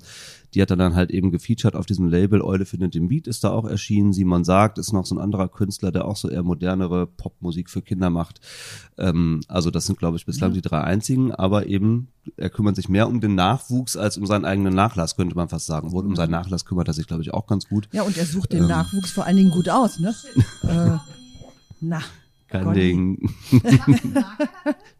[0.55, 2.43] die hat er dann halt eben gefeatured auf diesem Label.
[2.43, 4.13] Eule findet den Beat ist da auch erschienen.
[4.13, 7.83] Simon sagt, ist noch so ein anderer Künstler, der auch so eher modernere Popmusik für
[7.83, 8.41] Kinder macht.
[8.99, 12.89] Ähm, also das sind, glaube ich, bislang die drei einzigen, aber eben er kümmert sich
[12.89, 15.89] mehr um den Nachwuchs als um seinen eigenen Nachlass, könnte man fast sagen.
[15.89, 17.89] Obwohl um seinen Nachlass kümmert er sich, glaube ich, auch ganz gut.
[17.93, 18.61] Ja, und er sucht Ähm.
[18.61, 20.15] den Nachwuchs vor allen Dingen gut aus, ne?
[20.63, 20.99] äh,
[21.81, 22.01] na,
[22.53, 22.81] Kein Goldi.
[22.81, 23.31] Ding.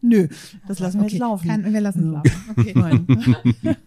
[0.01, 0.27] nö,
[0.67, 1.47] das lassen wir Okay, jetzt laufen.
[1.47, 2.31] Kann, wir lassen es laufen.
[2.57, 2.73] Okay.
[2.75, 3.07] Nein.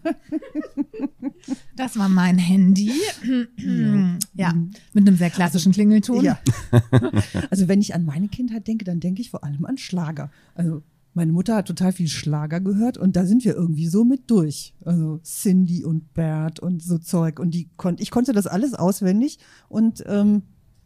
[1.75, 2.91] Das war mein Handy.
[4.33, 4.53] ja,
[4.93, 6.23] mit einem sehr klassischen Klingelton.
[6.23, 6.39] Ja.
[7.49, 10.31] Also wenn ich an meine Kindheit denke, dann denke ich vor allem an Schlager.
[10.55, 10.81] Also
[11.13, 14.73] meine Mutter hat total viel Schlager gehört und da sind wir irgendwie so mit durch.
[14.83, 19.39] Also Cindy und Bert und so Zeug und die kon ich konnte das alles auswendig
[19.69, 20.43] und ähm,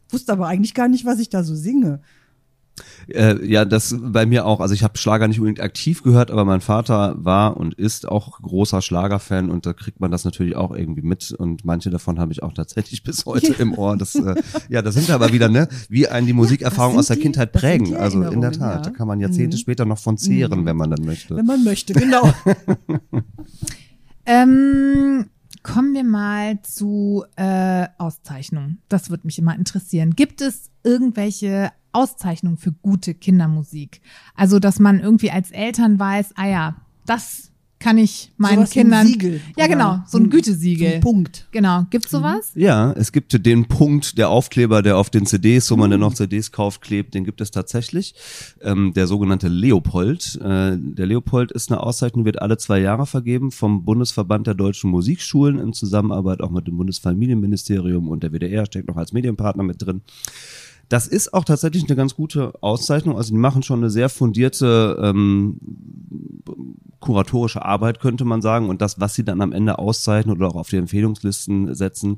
[0.10, 2.02] wusste aber eigentlich gar nicht, was ich da so singe.
[3.07, 4.60] Äh, ja, das bei mir auch.
[4.60, 8.39] Also ich habe Schlager nicht unbedingt aktiv gehört, aber mein Vater war und ist auch
[8.41, 12.31] großer Schlagerfan und da kriegt man das natürlich auch irgendwie mit und manche davon habe
[12.31, 13.97] ich auch tatsächlich bis heute im Ohr.
[13.97, 14.36] Das, äh,
[14.69, 17.95] ja, das sind aber wieder, ne, wie einen die Musikerfahrung aus der die- Kindheit prägen.
[17.95, 18.91] Also in der Tat, ja.
[18.91, 19.62] da kann man Jahrzehnte Mhm.
[19.62, 21.36] später noch von zehren, wenn man dann möchte.
[21.36, 22.34] Wenn man möchte, genau.
[24.25, 25.25] Ähm,
[25.63, 28.82] kommen wir mal zu äh, Auszeichnungen.
[28.89, 30.15] Das würde mich immer interessieren.
[30.15, 34.02] Gibt es irgendwelche Auszeichnungen für gute Kindermusik?
[34.36, 37.50] Also, dass man irgendwie als Eltern weiß, ah ja, das
[37.82, 39.08] kann ich meinen Sowas wie ein Kindern.
[39.08, 40.89] Siegel ja, genau, so ein ein- Gütesiegel.
[40.89, 41.48] so ein Punkt.
[41.52, 41.86] Genau.
[41.89, 42.52] Gibt's sowas?
[42.56, 45.91] Ja, es gibt den Punkt, der Aufkleber, der auf den CDs, wo man Mhm.
[45.91, 48.15] dann noch CDs kauft, klebt, den gibt es tatsächlich.
[48.62, 50.39] Ähm, der sogenannte Leopold.
[50.41, 54.89] Äh, der Leopold ist eine Auszeichnung, wird alle zwei Jahre vergeben vom Bundesverband der deutschen
[54.91, 59.82] Musikschulen in Zusammenarbeit auch mit dem Bundesfamilienministerium und der WDR, steckt noch als Medienpartner mit
[59.82, 60.02] drin.
[60.89, 63.15] Das ist auch tatsächlich eine ganz gute Auszeichnung.
[63.15, 65.58] Also die machen schon eine sehr fundierte ähm,
[67.01, 68.69] kuratorische Arbeit, könnte man sagen.
[68.69, 72.17] Und das, was sie dann am Ende auszeichnen oder auch auf die Empfehlungslisten setzen,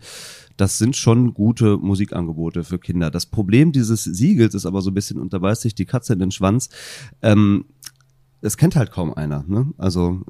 [0.58, 3.10] das sind schon gute Musikangebote für Kinder.
[3.10, 6.14] Das Problem dieses Siegels ist aber so ein bisschen, und da beißt sich die Katze
[6.14, 6.70] in den Schwanz,
[7.24, 7.66] ähm,
[8.42, 9.44] es kennt halt kaum einer.
[9.48, 9.74] Ne?
[9.78, 10.22] Also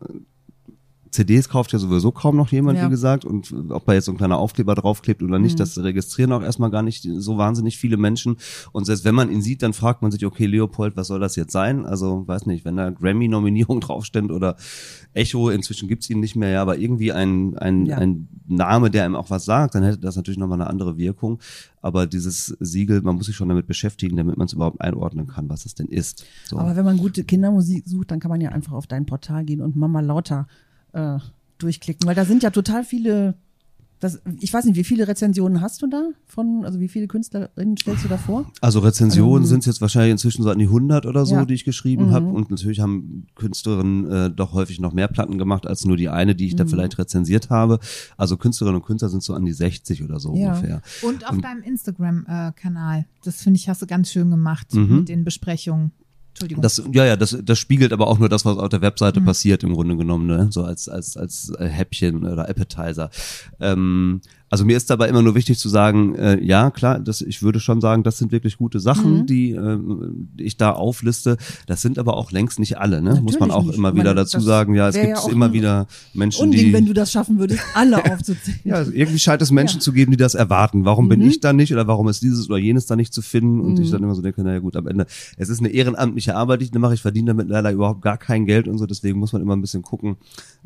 [1.13, 2.85] CDs kauft ja sowieso kaum noch jemand, Ja.
[2.85, 3.23] wie gesagt.
[3.23, 6.71] Und ob da jetzt so ein kleiner Aufkleber draufklebt oder nicht, das registrieren auch erstmal
[6.71, 8.37] gar nicht so wahnsinnig viele Menschen.
[8.71, 11.35] Und selbst wenn man ihn sieht, dann fragt man sich, okay, Leopold, was soll das
[11.35, 11.85] jetzt sein?
[11.85, 14.55] Also, weiß nicht, wenn da Grammy-Nominierung draufsteht oder
[15.13, 17.97] Echo, inzwischen gibt's ihn nicht mehr, ja, aber irgendwie ein, ein, Ja.
[17.97, 21.39] ein Name, der einem auch was sagt, dann hätte das natürlich nochmal eine andere Wirkung.
[21.81, 25.49] Aber dieses Siegel, man muss sich schon damit beschäftigen, damit man es überhaupt einordnen kann,
[25.49, 26.25] was es denn ist.
[26.45, 26.57] So.
[26.57, 29.61] Aber wenn man gute Kindermusik sucht, dann kann man ja einfach auf dein Portal gehen
[29.61, 30.47] und Mama Lauter
[30.93, 31.17] äh,
[31.57, 33.35] durchklicken, weil da sind ja total viele.
[33.99, 37.77] Das, ich weiß nicht, wie viele Rezensionen hast du da von, also wie viele Künstlerinnen
[37.77, 38.51] stellst du da vor?
[38.59, 41.45] Also Rezensionen sind jetzt wahrscheinlich inzwischen so an die 100 oder so, Ja.
[41.45, 42.25] die ich geschrieben habe.
[42.27, 46.35] Und natürlich haben Künstlerinnen äh, doch häufig noch mehr Platten gemacht als nur die eine,
[46.35, 47.79] die ich da vielleicht rezensiert habe.
[48.17, 50.49] Also Künstlerinnen und Künstler sind so an die 60 oder so Ja.
[50.49, 50.81] ungefähr.
[51.03, 53.05] Und auf deinem Instagram-Kanal.
[53.23, 54.97] Das finde ich, hast du ganz schön gemacht Mhm.
[54.97, 55.91] mit den Besprechungen.
[56.33, 56.61] Entschuldigung.
[56.63, 59.25] Das, ja, ja, das, das spiegelt aber auch nur das, was auf der Webseite Mhm.
[59.25, 60.47] passiert, im Grunde genommen, ne?
[60.49, 63.09] so als, als, als äh, Häppchen oder Appetizer.
[63.59, 64.21] Ähm,
[64.53, 67.59] also mir ist dabei immer nur wichtig zu sagen, äh, ja, klar, das, ich würde
[67.59, 69.25] schon sagen, das sind wirklich gute Sachen, Mhm.
[69.25, 71.37] die ähm, ich da aufliste.
[71.65, 73.19] Das sind aber auch längst nicht alle, ne?
[73.23, 73.77] Muss man auch nicht.
[73.79, 76.73] immer wieder dazu das sagen, ja, es gibt ja immer wieder Menschen, Unding, die...
[76.73, 78.59] wenn du das schaffen würdest, alle aufzuzählen.
[78.63, 79.81] Ja, also irgendwie scheint es Menschen Ja.
[79.81, 80.85] zu geben, die das erwarten.
[80.85, 81.09] Warum Mhm.
[81.09, 83.59] bin ich da nicht oder warum ist dieses oder jenes da nicht zu finden?
[83.59, 86.61] Und ich dann immer so denke, naja gut, am Ende, es ist eine ehrenamtliche Arbeit,
[86.61, 86.93] die ich mache.
[86.93, 88.85] Ich verdiene damit leider überhaupt gar kein Geld und so.
[88.85, 90.17] Deswegen muss man immer ein bisschen gucken,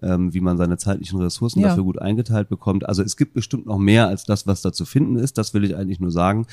[0.01, 1.69] ähm, wie man seine zeitlichen Ressourcen Ja.
[1.69, 2.85] dafür gut eingeteilt bekommt.
[2.89, 5.37] Also es gibt bestimmt noch mehr als das, was da zu finden ist.
[5.37, 6.45] Das will ich eigentlich nur sagen.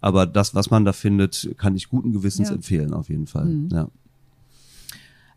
[0.00, 2.52] Aber das, was man da findet, kann ich guten Gewissens Ja.
[2.52, 2.58] Mhm.
[2.58, 3.48] empfehlen, auf jeden Fall.
[3.72, 3.88] Ja.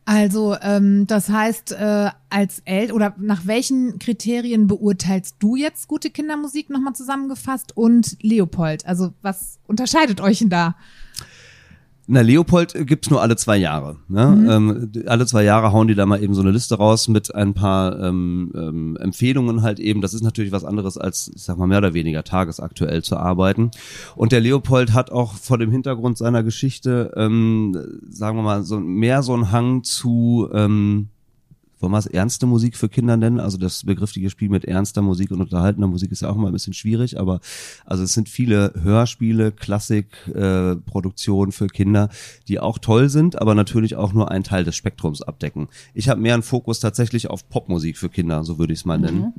[0.06, 6.10] Also, ähm, das heißt, äh, als El oder nach welchen Kriterien beurteilst du jetzt gute
[6.10, 8.86] Kindermusik nochmal zusammengefasst und Leopold?
[8.86, 10.76] Also, was unterscheidet euch denn da?
[12.14, 13.96] Na, Leopold äh, gibt's nur alle zwei Jahre.
[14.10, 14.46] Ne?
[14.50, 17.34] Ähm, d- alle zwei Jahre hauen die da mal eben so eine Liste raus mit
[17.34, 20.02] ein paar ähm, ähm, Empfehlungen halt eben.
[20.02, 23.72] Das ist natürlich was anderes als, ich sag mal, mehr oder weniger tagesaktuell zu arbeiten.
[24.18, 27.78] Und der Leopold hat auch vor dem Hintergrund seiner Geschichte, ähm,
[28.10, 31.08] sagen wir mal, so mehr so einen Hang zu ähm,
[31.82, 33.40] wollen wir es ernste Musik für Kinder nennen?
[33.40, 36.54] Also das begriffliche Spiel mit ernster Musik und unterhaltender Musik ist ja auch immer ein
[36.54, 37.40] bisschen schwierig, aber
[37.86, 40.76] also es sind viele Hörspiele, Klassik, äh,
[41.52, 42.10] für Kinder,
[42.48, 45.68] die auch toll sind, aber natürlich auch nur einen Teil des Spektrums abdecken.
[45.94, 49.00] Ich habe mehr einen Fokus tatsächlich auf Popmusik für Kinder, so würde ich es mal
[49.00, 49.34] nennen.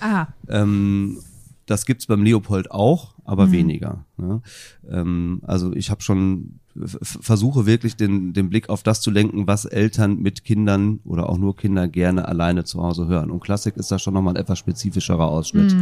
[0.00, 1.18] Ah, Ähm,
[1.66, 4.04] das gibt's beim Leopold auch, aber weniger.
[4.16, 4.40] Ne?
[4.88, 9.64] Ähm, also ich habe schon versuche wirklich den, den Blick auf das zu lenken, was
[9.64, 13.30] Eltern mit Kindern oder auch nur Kinder gerne alleine zu Hause hören.
[13.30, 15.74] Und Klassik ist da schon nochmal ein etwas spezifischerer Ausschnitt.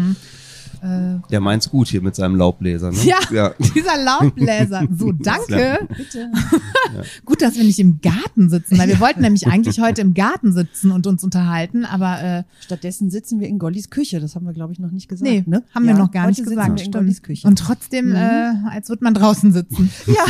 [1.30, 2.90] Der meint's gut hier mit seinem Laubbläser.
[2.90, 2.98] Ne?
[3.04, 3.54] ja, ja.
[3.74, 4.86] dieser Laubbläser.
[4.96, 5.78] So, danke.
[5.80, 5.96] Ja.
[5.96, 6.30] Bitte.
[7.24, 10.52] Gut, dass wir nicht im Garten sitzen, weil wir wollten nämlich eigentlich heute im Garten
[10.52, 14.20] sitzen und uns unterhalten, aber äh, Stattdessen sitzen wir in Gollis Küche.
[14.20, 15.30] Das haben wir, glaube ich, noch nicht gesagt.
[15.30, 15.62] nee, ne?
[15.74, 16.78] haben wir noch gar nicht heute gesagt.
[16.78, 16.92] Wir in.
[16.92, 17.48] Gollis Küche.
[17.48, 19.90] Und trotzdem, äh, als würde man draußen sitzen.
[20.06, 20.24] ja,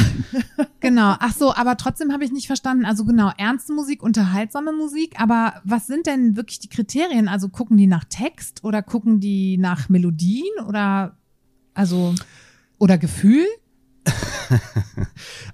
[0.85, 1.17] Genau.
[1.19, 2.85] Ach so, aber trotzdem habe ich nicht verstanden.
[2.85, 5.19] Also genau, ernste Musik, unterhaltsame Musik.
[5.19, 7.27] Aber was sind denn wirklich die Kriterien?
[7.27, 9.89] Also gucken die nach Text oder gucken die nach
[10.25, 11.17] Melodien oder
[11.75, 12.15] also
[12.79, 13.47] oder Gefühl?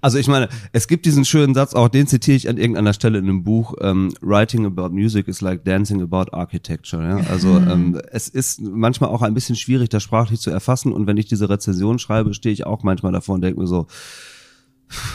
[0.02, 3.18] Also ich meine, es gibt diesen schönen Satz, auch den zitiere ich an irgendeiner Stelle
[3.18, 7.06] in einem Buch, ähm, Writing about music is like dancing about architecture.
[7.06, 7.16] Ja?
[7.30, 11.18] Also ähm, es ist manchmal auch ein bisschen schwierig, das sprachlich zu erfassen und wenn
[11.18, 13.88] ich diese Rezension schreibe, stehe ich auch manchmal davor und denke mir so,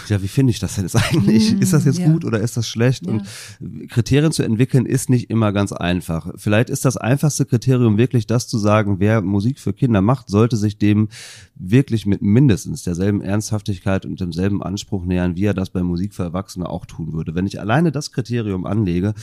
[0.07, 1.53] ja, wie finde ich das denn jetzt eigentlich?
[1.59, 2.07] ist das jetzt ja.
[2.07, 3.07] gut oder ist das schlecht?
[3.07, 3.23] Und
[3.89, 6.31] Kriterien zu entwickeln ist nicht immer ganz einfach.
[6.35, 10.57] Vielleicht ist das einfachste Kriterium wirklich das zu sagen, wer Musik für Kinder macht, sollte
[10.57, 11.09] sich dem
[11.55, 16.23] wirklich mit mindestens derselben Ernsthaftigkeit und demselben Anspruch nähern, wie er das bei Musik für
[16.23, 17.35] Erwachsene auch tun würde.
[17.35, 19.13] Wenn ich alleine das Kriterium anlege,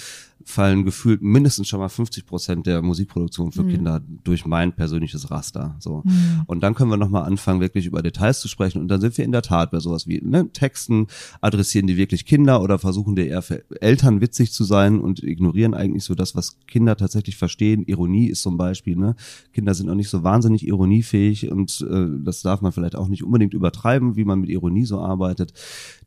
[0.44, 5.76] fallen gefühlt mindestens schon mal 50 Prozent der Musikproduktion für Kinder durch mein persönliches Raster.
[5.78, 6.02] So.
[6.46, 8.80] Und dann können wir nochmal anfangen, wirklich über Details zu sprechen.
[8.80, 11.06] Und dann sind wir in der Tat bei sowas wie, ne, Texten
[11.40, 15.74] adressieren die wirklich Kinder oder versuchen die eher für Eltern witzig zu sein und ignorieren
[15.74, 17.84] eigentlich so das, was Kinder tatsächlich verstehen.
[17.86, 19.14] Ironie ist zum Beispiel, ne?
[19.52, 23.24] Kinder sind auch nicht so wahnsinnig ironiefähig und äh, das darf man vielleicht auch nicht
[23.24, 25.52] unbedingt übertreiben, wie man mit Ironie so arbeitet.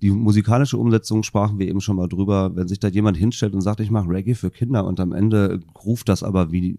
[0.02, 3.62] Die musikalische Umsetzung sprachen wir eben schon mal drüber, wenn sich da jemand hinstellt und
[3.62, 6.78] sagt, ich mache Reggae für Kinder und am Ende ruft das aber wie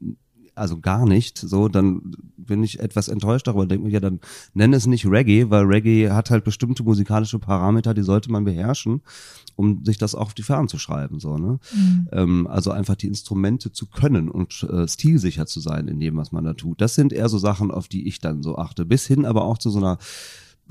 [0.57, 4.21] also gar nicht, so, dann bin ich etwas enttäuscht darüber, denke mir, ja, dann
[4.55, 9.03] nenne es nicht Reggae, weil Reggae hat halt bestimmte musikalische Parameter, die sollte man beherrschen,
[9.55, 11.59] um sich das auch auf die Fahnen zu schreiben, so, ne?
[11.75, 12.09] Mhm.
[12.12, 16.33] Ähm, also einfach die Instrumente zu können und äh, stilsicher zu sein in dem, was
[16.33, 16.81] man da tut.
[16.81, 18.85] Das sind eher so Sachen, auf die ich dann so achte.
[18.85, 19.99] Bis hin aber auch zu so einer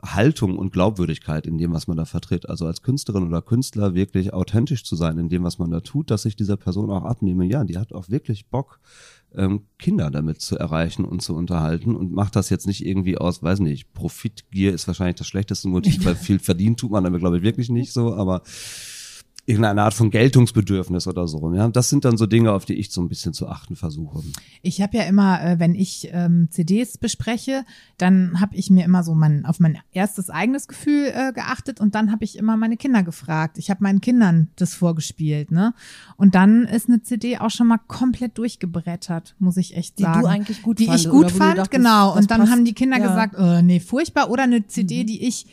[0.04, 2.50] Haltung und Glaubwürdigkeit in dem, was man da vertritt.
[2.50, 6.12] Also als Künstlerin oder Künstler wirklich authentisch zu sein in dem, was man da tut,
[6.12, 8.80] dass ich dieser Person auch abnehme, ja, die hat auch wirklich Bock,
[9.34, 13.42] ähm, Kinder damit zu erreichen und zu unterhalten und macht das jetzt nicht irgendwie aus,
[13.42, 17.38] weiß nicht, Profitgier ist wahrscheinlich das schlechteste Motiv, weil viel verdient tut man damit, glaube
[17.38, 18.42] ich, wirklich nicht so, aber
[19.48, 21.54] irgendeine Art von Geltungsbedürfnis oder so.
[21.54, 24.24] Ja, das sind dann so Dinge, auf die ich so ein bisschen zu achten versuche.
[24.64, 27.64] Ich habe ja immer, äh, wenn ich ähm, CDs bespreche,
[28.00, 31.94] dann habe ich mir immer so mein, auf mein erstes eigenes Gefühl äh, geachtet und
[31.94, 33.60] dann habe ich immer meine Kinder gefragt.
[33.60, 35.74] Ich habe meinen Kindern das vorgespielt, ne?
[36.18, 40.14] Und dann ist eine CD auch schon mal komplett durchgebrettert, muss ich echt sagen.
[40.14, 42.16] Die du eigentlich gut Die fand, ich gut fand, dachtest, genau.
[42.16, 42.52] Und dann passt.
[42.52, 43.08] haben die Kinder Ja.
[43.08, 44.32] gesagt, äh, nee, furchtbar.
[44.32, 45.08] Oder eine CD, Mhm.
[45.08, 45.46] die ich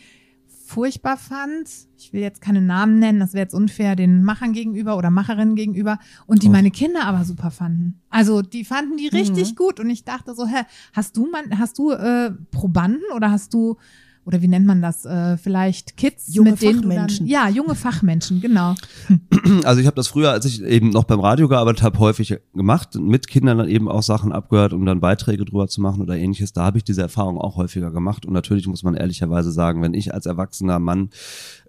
[0.72, 1.68] furchtbar fand.
[1.98, 5.54] Ich will jetzt keine Namen nennen, das wäre jetzt unfair den Machern gegenüber oder Macherinnen
[5.54, 5.98] gegenüber.
[6.26, 6.52] Und die Och.
[6.52, 8.00] meine Kinder aber super fanden.
[8.10, 9.56] Also die fanden die richtig Mhm.
[9.56, 13.52] gut und ich dachte so, hä, hast du man, hast du äh, Probanden oder hast
[13.54, 13.76] du
[14.24, 15.04] oder wie nennt man das?
[15.04, 17.26] Äh, vielleicht Kids, Junge mit denen Fachmenschen.
[17.26, 18.74] dann, ja, junge Fachmenschen, genau.
[19.64, 22.94] Also ich habe das früher, als ich eben noch beim Radio gearbeitet habe, häufig gemacht,
[22.94, 26.52] mit Kindern dann eben auch Sachen abgehört, um dann Beiträge drüber zu machen oder ähnliches.
[26.52, 28.24] Da habe ich diese Erfahrung auch häufiger gemacht.
[28.24, 31.10] Und natürlich muss man ehrlicherweise sagen, wenn ich als erwachsener Mann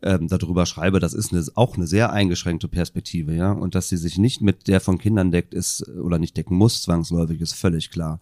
[0.01, 3.51] ähm, darüber schreibe, das ist eine, auch eine sehr eingeschränkte Perspektive, ja.
[3.51, 6.83] Und dass sie sich nicht mit der von Kindern deckt, ist oder nicht decken muss,
[6.83, 8.19] zwangsläufig, ist völlig klar.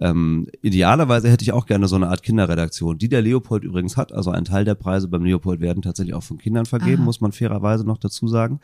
[0.00, 4.12] Ähm, idealerweise hätte ich auch gerne so eine Art Kinderredaktion, die der Leopold übrigens hat.
[4.12, 7.04] Also ein Teil der Preise beim Leopold werden tatsächlich auch von Kindern vergeben, Aha.
[7.04, 8.60] muss man fairerweise noch dazu sagen.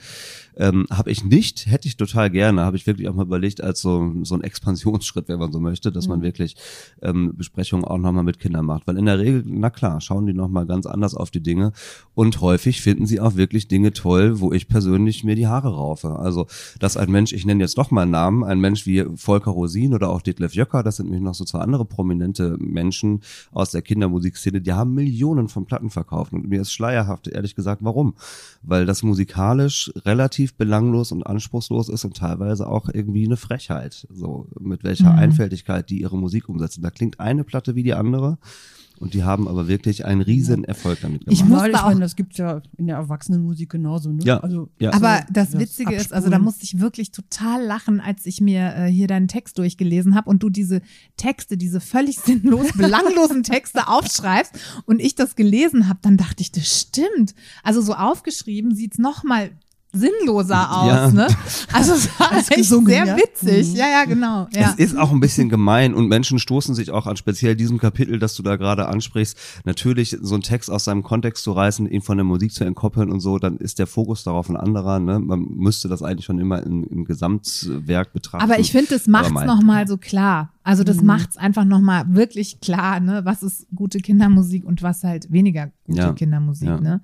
[0.57, 3.81] Ähm, habe ich nicht, hätte ich total gerne, habe ich wirklich auch mal überlegt, als
[3.81, 6.57] so, so ein Expansionsschritt, wenn man so möchte, dass man wirklich
[7.03, 8.87] ähm, Besprechungen auch nochmal mit Kindern macht.
[8.87, 11.73] Weil in der Regel, na klar, schauen die nochmal ganz anders auf die Dinge
[12.15, 16.17] und häufig finden sie auch wirklich Dinge toll, wo ich persönlich mir die Haare raufe.
[16.19, 16.47] Also,
[16.79, 19.95] dass ein Mensch, ich nenne jetzt doch mal einen Namen, ein Mensch wie Volker Rosin
[19.95, 23.21] oder auch Detlef Jöcker, das sind nämlich noch so zwei andere prominente Menschen
[23.53, 27.83] aus der Kindermusikszene, die haben Millionen von Platten verkauft und mir ist schleierhaft, ehrlich gesagt,
[27.85, 28.15] warum?
[28.63, 34.49] Weil das musikalisch relativ belanglos und anspruchslos ist und teilweise auch irgendwie eine Frechheit, so
[34.59, 35.19] mit welcher Mhm.
[35.19, 36.83] Einfältigkeit die ihre Musik umsetzen.
[36.83, 38.39] Da klingt eine Platte wie die andere
[38.99, 41.33] und die haben aber wirklich einen riesen Erfolg damit gemacht.
[41.41, 44.23] Ich muss ich auch- meine, das gibt's ja in der Erwachsenenmusik genauso, ne?
[44.25, 44.93] Ja, Also, ja.
[44.93, 46.45] Aber so das Witzige ist, also da Abspulen.
[46.45, 50.43] musste ich wirklich total lachen, als ich mir äh, hier deinen Text durchgelesen habe und
[50.43, 50.81] du diese
[51.17, 54.53] Texte, diese völlig sinnlos, belanglosen Texte aufschreibst
[54.87, 57.35] und ich das gelesen habe, dann dachte ich, das stimmt.
[57.63, 59.51] Also so aufgeschrieben sieht's noch mal
[59.93, 61.11] sinnloser aus, Ja.
[61.11, 61.27] ne?
[61.73, 63.17] Also es war Als echt gesungen, sehr ja?
[63.17, 63.69] witzig.
[63.71, 63.77] Mhm.
[63.77, 64.47] Ja, ja, genau.
[64.55, 64.75] Ja.
[64.77, 68.19] Es ist auch ein bisschen gemein und Menschen stoßen sich auch an speziell diesem Kapitel,
[68.19, 72.03] das du da gerade ansprichst, natürlich so einen Text aus seinem Kontext zu reißen, ihn
[72.03, 74.99] von der Musik zu entkoppeln und so, dann ist der Fokus darauf ein anderer.
[75.01, 75.19] Ne?
[75.19, 78.45] Man müsste das eigentlich schon immer im, im Gesamtwerk betrachten.
[78.45, 80.53] Aber ich finde, das macht's noch mal so klar.
[80.63, 80.87] Also Mhm.
[80.87, 83.23] das macht's einfach noch mal wirklich klar, ne?
[83.25, 86.13] Was ist gute Kindermusik und was halt weniger gute Ja.
[86.13, 86.79] Kindermusik, Ja.
[86.81, 87.01] ne?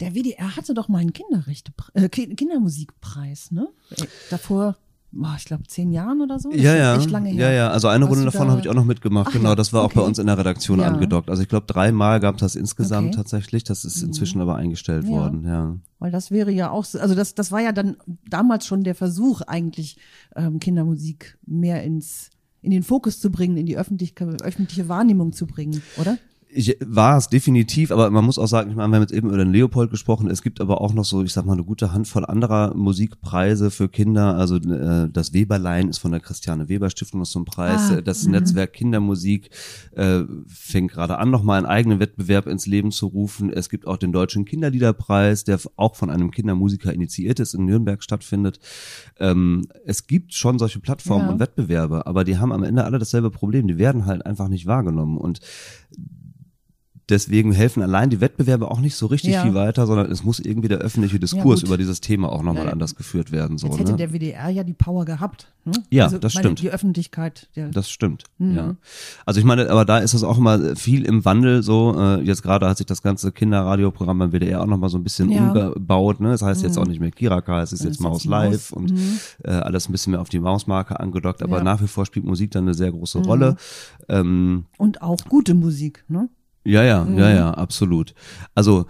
[0.00, 3.68] Der WDR hatte doch mal einen Kinderrechte, äh, Ki- Kindermusikpreis, ne?
[3.90, 4.76] Äh, Davor,
[5.12, 6.50] boah, ich glaube, zehn Jahren oder so.
[6.50, 6.96] Das Ja, ja.
[6.96, 7.50] Echt lange her.
[7.50, 7.70] Ja, ja.
[7.70, 9.28] Also eine Warst Runde davon da- habe ich auch noch mitgemacht.
[9.28, 10.08] Ach genau, ja, das war auch bei okay.
[10.08, 10.86] uns in der Redaktion Ja.
[10.88, 11.30] angedockt.
[11.30, 13.16] Also ich glaube, dreimal gab es das insgesamt Okay.
[13.16, 13.64] tatsächlich.
[13.64, 15.10] Das ist inzwischen aber eingestellt Ja.
[15.10, 15.76] worden, ja.
[15.98, 17.96] Weil das wäre ja auch so, also das, das war ja dann
[18.28, 19.96] damals schon der Versuch, eigentlich
[20.36, 22.30] ähm, Kindermusik mehr ins,
[22.60, 26.18] in den Fokus zu bringen, in die öffentliche, öffentliche Wahrnehmung zu bringen, oder?
[26.54, 29.28] Ich war es definitiv, aber man muss auch sagen, ich meine, wir haben jetzt eben
[29.28, 31.94] über den Leopold gesprochen, es gibt aber auch noch so, ich sag mal, eine gute
[31.94, 34.34] Handvoll anderer Musikpreise für Kinder.
[34.36, 37.90] Also äh, das Weberlein ist von der Christiane Weber Stiftung noch so ein Preis.
[37.90, 39.48] Ah, Äh, das Netzwerk Kindermusik
[39.92, 43.50] äh, fängt gerade an, nochmal einen eigenen Wettbewerb ins Leben zu rufen.
[43.50, 48.02] Es gibt auch den Deutschen Kinderliederpreis, der auch von einem Kindermusiker initiiert ist, in Nürnberg
[48.02, 48.60] stattfindet.
[49.18, 51.32] Ähm, es gibt schon solche Plattformen Ja.
[51.32, 53.66] und Wettbewerbe, aber die haben am Ende alle dasselbe Problem.
[53.68, 55.40] Die werden halt einfach nicht wahrgenommen und
[57.12, 59.42] deswegen helfen allein die Wettbewerbe auch nicht so richtig Ja.
[59.42, 61.68] viel weiter, sondern es muss irgendwie der öffentliche Diskurs gut.
[61.68, 62.72] über dieses Thema auch nochmal Ja.
[62.72, 63.58] anders geführt werden.
[63.58, 63.96] So, Jetzt hätte ne?
[63.98, 65.52] der WDR ja die Power gehabt.
[65.64, 65.72] Ne?
[65.90, 66.60] Ja, also, das meine, stimmt.
[66.62, 67.48] Die Öffentlichkeit.
[67.54, 68.56] Der, Das stimmt, Mhm.
[68.56, 68.76] ja.
[69.26, 71.94] Also ich meine, aber da ist es auch immer viel im Wandel so.
[71.96, 75.30] Äh, jetzt gerade hat sich das ganze Kinderradioprogramm beim WDR auch nochmal so ein bisschen
[75.30, 75.40] Ja.
[75.42, 75.48] Mhm.
[75.50, 76.18] umgebaut.
[76.20, 76.30] Ne?
[76.30, 78.72] Das heißt jetzt auch nicht mehr Kiraka, es ist Das jetzt ist Maus jetzt Live
[78.72, 78.92] und
[79.44, 81.42] äh, alles ein bisschen mehr auf die Mausmarke angedockt.
[81.42, 81.58] Aber Ja.
[81.60, 81.64] Mhm.
[81.66, 83.56] nach wie vor spielt Musik dann eine sehr große Rolle.
[84.08, 86.04] Ähm, Und auch gute Musik.
[86.08, 86.28] Ne?
[86.64, 87.18] Ja, ja, Mhm.
[87.18, 88.14] ja, ja, absolut.
[88.54, 88.86] Also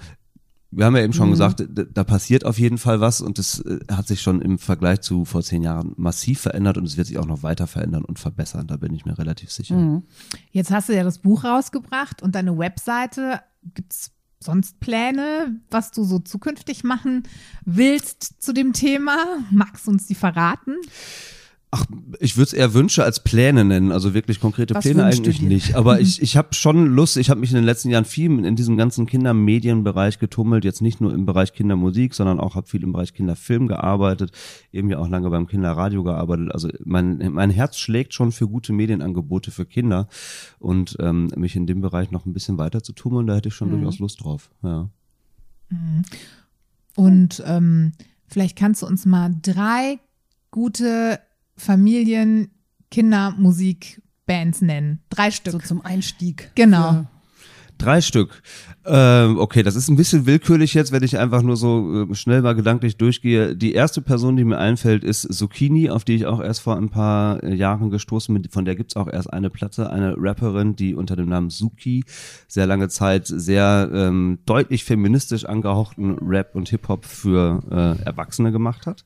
[0.74, 3.60] wir haben ja eben schon gesagt, d- da passiert auf jeden Fall was und es
[3.60, 7.06] äh, hat sich schon im Vergleich zu vor zehn Jahren massiv verändert und es wird
[7.08, 8.66] sich auch noch weiter verändern und verbessern.
[8.68, 9.76] Da bin ich mir relativ sicher.
[9.76, 10.02] Mhm.
[10.50, 13.40] Jetzt hast du ja das Buch rausgebracht und deine Webseite.
[13.74, 17.24] Gibt's sonst Pläne, was du so zukünftig machen
[17.66, 19.16] willst zu dem Thema?
[19.50, 20.74] Magst du uns die verraten?
[21.74, 21.86] Ach,
[22.20, 25.74] ich würde es eher Wünsche als Pläne nennen, also wirklich konkrete Was Pläne eigentlich nicht.
[25.74, 28.56] Aber ich, ich habe schon Lust, ich habe mich in den letzten Jahren viel in
[28.56, 32.92] diesem ganzen Kindermedienbereich getummelt, jetzt nicht nur im Bereich Kindermusik, sondern auch habe viel im
[32.92, 34.32] Bereich Kinderfilm gearbeitet,
[34.70, 36.52] eben ja auch lange beim Kinderradio gearbeitet.
[36.52, 40.08] Also mein, mein Herz schlägt schon für gute Medienangebote für Kinder
[40.58, 43.54] und ähm, mich in dem Bereich noch ein bisschen weiter zu tummeln, da hätte ich
[43.54, 43.76] schon Mhm.
[43.80, 44.50] durchaus Lust drauf.
[44.62, 44.90] Ja.
[46.96, 47.92] Und ähm,
[48.26, 49.98] vielleicht kannst du uns mal drei
[50.50, 51.18] gute
[51.62, 52.50] Familien
[52.90, 55.00] Kindermusikbands nennen.
[55.10, 55.52] Drei Stück.
[55.52, 56.50] So zum Einstieg.
[56.54, 56.92] Genau.
[56.92, 57.06] Für,
[57.82, 58.42] Drei Stück.
[58.84, 62.42] Ähm, okay, das ist ein bisschen willkürlich jetzt, wenn ich einfach nur so äh, schnell
[62.42, 63.56] mal gedanklich durchgehe.
[63.56, 66.90] Die erste Person, die mir einfällt, ist Zucchini, auf die ich auch erst vor ein
[66.90, 68.48] paar äh, Jahren gestoßen bin.
[68.50, 72.04] Von der gibt's auch erst eine Platte, eine Rapperin, die unter dem Namen Suki
[72.46, 78.86] sehr lange Zeit sehr ähm, deutlich feministisch angehauchten Rap und Hip-Hop für äh, Erwachsene gemacht
[78.86, 79.04] hat.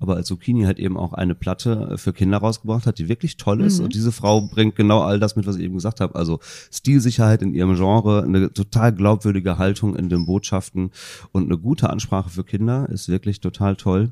[0.00, 3.60] Aber als Zucchini halt eben auch eine Platte für Kinder rausgebracht hat, die wirklich toll
[3.60, 3.80] ist.
[3.80, 6.14] Und diese Frau bringt genau all das mit, was ich eben gesagt habe.
[6.14, 6.40] Also
[6.72, 10.90] Stilsicherheit in ihrem Genre, eine total glaubwürdige Haltung in den Botschaften
[11.32, 14.10] und eine gute Ansprache für Kinder ist wirklich total toll.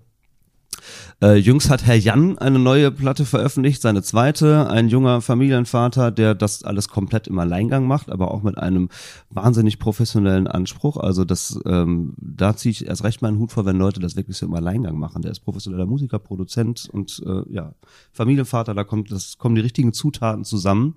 [1.20, 6.34] Äh, jüngst hat Herr Jan eine neue Platte veröffentlicht, seine zweite, ein junger Familienvater, der
[6.34, 8.88] das alles komplett im Alleingang macht, aber auch mit einem
[9.30, 10.96] wahnsinnig professionellen Anspruch.
[10.96, 14.36] Also das, ähm, da ziehe ich erst recht meinen Hut vor, wenn Leute das wirklich
[14.36, 15.22] so im Alleingang machen.
[15.22, 17.74] Der ist professioneller Musiker, Produzent und äh, ja,
[18.12, 20.94] Familienvater, da kommt, das kommen die richtigen Zutaten zusammen.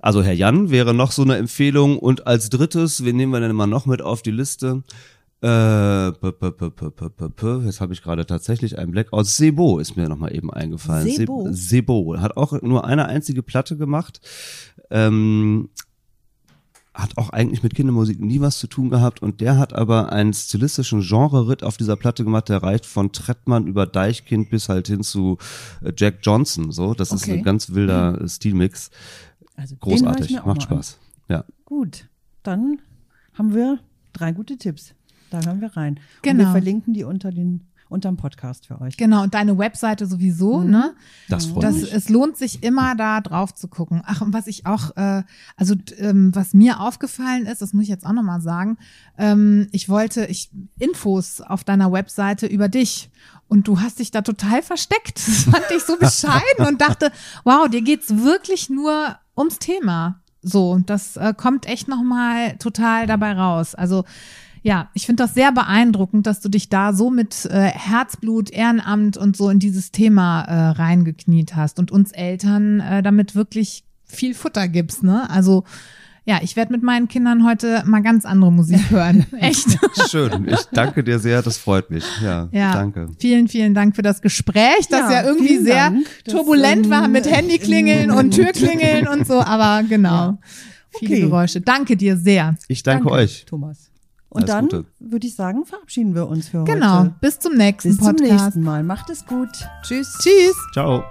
[0.00, 3.50] Also Herr Jan wäre noch so eine Empfehlung und als drittes, wen nehmen wir denn
[3.50, 4.82] immer noch mit auf die Liste?
[5.44, 6.70] Äh, p -p
[7.28, 7.64] -p.
[7.66, 9.26] Jetzt habe ich gerade tatsächlich einen Blackout.
[9.26, 11.08] Sebo ist mir nochmal eben eingefallen.
[11.10, 11.46] Sebo?
[11.48, 14.20] Se- Sebo hat auch nur eine einzige Platte gemacht.
[14.90, 15.68] Ähm,
[16.94, 20.32] hat auch eigentlich mit Kindermusik nie was zu tun gehabt und der hat aber einen
[20.32, 25.02] stilistischen Genre-Ritt auf dieser Platte gemacht, der reicht von Trettmann über Deichkind bis halt hin
[25.02, 25.36] zu
[25.82, 26.94] äh, Jack Johnson, so.
[26.94, 27.38] Das ist Okay.
[27.38, 28.90] ein ganz wilder äh, Stilmix.
[29.56, 30.60] also Großartig, macht mal an.
[30.60, 30.98] Spaß.
[31.28, 31.44] Ja.
[31.64, 32.08] Gut,
[32.44, 32.80] dann
[33.34, 33.80] haben wir
[34.12, 34.94] drei gute Tipps.
[35.40, 35.94] Da hören wir rein.
[35.94, 36.44] Und Genau.
[36.44, 38.96] wir verlinken die unter den unterm Podcast für euch.
[38.96, 40.70] Genau, und deine Webseite sowieso, Mhm.
[40.70, 40.94] ne?
[41.28, 41.92] Das freut Das, mich.
[41.92, 44.02] es lohnt sich immer da drauf zu gucken.
[44.04, 45.22] Ach, und was ich auch, äh,
[45.56, 48.78] also ähm, was mir aufgefallen ist, das muss ich jetzt auch nochmal sagen,
[49.18, 53.10] ähm, ich wollte ich, Infos auf deiner Webseite über dich
[53.48, 55.20] und du hast dich da total versteckt.
[55.26, 57.12] Das fand ich so bescheiden und dachte,
[57.44, 60.20] wow, dir geht's wirklich nur ums Thema.
[60.42, 63.74] So, das äh, kommt echt nochmal total dabei raus.
[63.74, 64.04] Also
[64.66, 69.18] ja, ich finde das sehr beeindruckend, dass du dich da so mit äh, Herzblut, Ehrenamt
[69.18, 74.34] und so in dieses Thema äh, reingekniet hast und uns Eltern äh, damit wirklich viel
[74.34, 75.28] Futter gibst, ne?
[75.28, 75.64] Also
[76.26, 79.26] ja, ich werde mit meinen Kindern heute mal ganz andere Musik hören.
[79.38, 79.76] Echt.
[80.08, 80.48] Schön.
[80.48, 82.04] Ich danke dir sehr, das freut mich.
[82.22, 82.72] Ja, Ja.
[82.72, 83.08] danke.
[83.18, 86.06] Vielen, vielen Dank für das Gespräch, das Ja, ja, irgendwie sehr Dank.
[86.24, 90.38] Turbulent war mit Handyklingeln und Türklingeln und so, aber genau.
[90.98, 91.20] Viele Okay.
[91.20, 91.60] Geräusche.
[91.60, 92.56] Danke dir sehr.
[92.68, 93.44] Ich danke, euch.
[93.46, 93.90] Thomas.
[94.34, 94.84] Und Alles dann Gute.
[94.98, 97.00] würde ich sagen, verabschieden wir uns für Genau.
[97.04, 97.14] heute.
[97.20, 98.42] Bis zum nächsten Bis zum Podcast.
[98.42, 98.82] nächsten Mal.
[98.82, 99.48] Macht es gut.
[99.82, 100.18] Tschüss.
[100.20, 100.56] Tschüss.
[100.74, 101.04] Ciao.